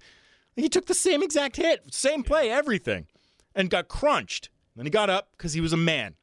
He 0.55 0.69
took 0.69 0.85
the 0.85 0.93
same 0.93 1.23
exact 1.23 1.57
hit, 1.57 1.93
same 1.93 2.23
play, 2.23 2.49
everything, 2.49 3.07
and 3.55 3.69
got 3.69 3.87
crunched. 3.87 4.49
Then 4.75 4.85
he 4.85 4.89
got 4.89 5.09
up 5.09 5.29
because 5.31 5.53
he 5.53 5.61
was 5.61 5.73
a 5.73 5.77
man, 5.77 6.15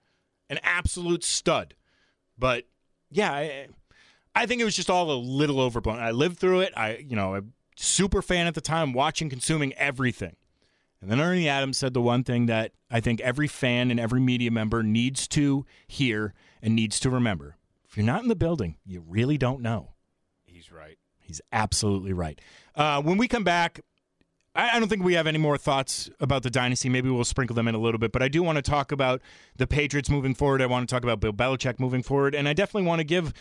an 0.48 0.58
absolute 0.62 1.24
stud. 1.24 1.74
But 2.38 2.64
yeah, 3.10 3.32
I, 3.32 3.66
I 4.34 4.46
think 4.46 4.60
it 4.60 4.64
was 4.64 4.76
just 4.76 4.90
all 4.90 5.10
a 5.10 5.14
little 5.14 5.60
overblown. 5.60 5.98
I 5.98 6.12
lived 6.12 6.38
through 6.38 6.60
it. 6.60 6.72
I, 6.76 6.98
you 6.98 7.16
know, 7.16 7.34
a 7.34 7.42
super 7.76 8.22
fan 8.22 8.46
at 8.46 8.54
the 8.54 8.60
time, 8.60 8.92
watching, 8.92 9.28
consuming 9.28 9.72
everything. 9.74 10.36
And 11.00 11.10
then 11.10 11.20
Ernie 11.20 11.48
Adams 11.48 11.78
said 11.78 11.94
the 11.94 12.02
one 12.02 12.24
thing 12.24 12.46
that 12.46 12.72
I 12.90 13.00
think 13.00 13.20
every 13.20 13.48
fan 13.48 13.90
and 13.90 13.98
every 13.98 14.20
media 14.20 14.50
member 14.50 14.82
needs 14.82 15.26
to 15.28 15.64
hear 15.86 16.34
and 16.62 16.74
needs 16.74 17.00
to 17.00 17.10
remember. 17.10 17.56
If 17.88 17.96
you're 17.96 18.06
not 18.06 18.22
in 18.22 18.28
the 18.28 18.36
building, 18.36 18.76
you 18.84 19.02
really 19.08 19.38
don't 19.38 19.62
know. 19.62 19.94
He's 20.44 20.70
right. 20.70 20.98
He's 21.18 21.40
absolutely 21.52 22.12
right. 22.12 22.40
Uh, 22.74 23.00
when 23.02 23.16
we 23.16 23.28
come 23.28 23.44
back, 23.44 23.80
I, 24.54 24.76
I 24.76 24.78
don't 24.78 24.88
think 24.88 25.02
we 25.02 25.14
have 25.14 25.26
any 25.26 25.38
more 25.38 25.56
thoughts 25.56 26.10
about 26.20 26.42
the 26.42 26.50
dynasty. 26.50 26.88
Maybe 26.88 27.08
we'll 27.08 27.24
sprinkle 27.24 27.54
them 27.54 27.66
in 27.66 27.74
a 27.74 27.78
little 27.78 27.98
bit, 27.98 28.12
but 28.12 28.22
I 28.22 28.28
do 28.28 28.42
want 28.42 28.56
to 28.56 28.62
talk 28.62 28.92
about 28.92 29.22
the 29.56 29.66
Patriots 29.66 30.10
moving 30.10 30.34
forward. 30.34 30.60
I 30.60 30.66
want 30.66 30.88
to 30.88 30.94
talk 30.94 31.02
about 31.02 31.20
Bill 31.20 31.32
Belichick 31.32 31.80
moving 31.80 32.02
forward, 32.02 32.34
and 32.34 32.46
I 32.48 32.52
definitely 32.52 32.86
want 32.86 33.00
to 33.00 33.04
give 33.04 33.32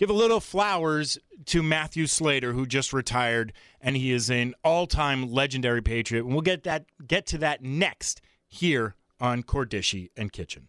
give 0.00 0.08
a 0.08 0.14
little 0.14 0.40
flowers 0.40 1.18
to 1.44 1.62
Matthew 1.62 2.06
Slater, 2.06 2.54
who 2.54 2.64
just 2.64 2.94
retired, 2.94 3.52
and 3.82 3.98
he 3.98 4.12
is 4.12 4.30
an 4.30 4.54
all-time 4.64 5.30
legendary 5.30 5.82
Patriot. 5.82 6.24
And 6.24 6.32
we'll 6.32 6.40
get 6.40 6.62
that 6.64 6.86
get 7.06 7.26
to 7.26 7.38
that 7.38 7.62
next 7.62 8.22
here 8.48 8.96
on 9.20 9.42
Cordischi 9.42 10.08
and 10.16 10.32
Kichen. 10.32 10.68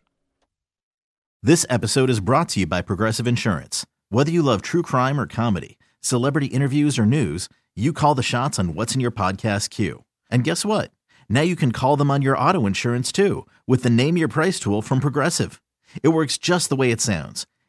This 1.42 1.66
episode 1.70 2.10
is 2.10 2.20
brought 2.20 2.50
to 2.50 2.60
you 2.60 2.68
by 2.68 2.82
Progressive 2.82 3.26
Insurance. 3.26 3.86
Whether 4.10 4.32
you 4.32 4.42
love 4.44 4.62
true 4.62 4.84
crime 4.84 5.18
or 5.18 5.26
comedy, 5.26 5.80
celebrity 6.02 6.48
interviews 6.48 7.00
or 7.00 7.06
news, 7.06 7.48
you 7.74 7.94
call 7.94 8.14
the 8.16 8.22
shots 8.22 8.60
on 8.60 8.76
what's 8.76 8.96
in 8.96 9.02
your 9.02 9.12
podcast 9.12 9.70
queue. 9.70 10.04
And 10.30 10.44
guess 10.44 10.66
what? 10.66 10.92
Now 11.30 11.42
you 11.42 11.56
can 11.56 11.72
call 11.72 11.96
them 11.96 12.12
on 12.12 12.22
your 12.22 12.38
auto 12.38 12.66
insurance 12.66 13.14
too 13.14 13.48
with 13.66 13.84
the 13.84 13.90
Name 13.90 14.18
Your 14.18 14.28
Price 14.28 14.60
tool 14.60 14.82
from 14.82 15.00
Progressive. 15.00 15.62
It 16.04 16.10
works 16.10 16.38
just 16.38 16.68
the 16.68 16.76
way 16.76 16.92
it 16.92 17.00
sounds. 17.00 17.48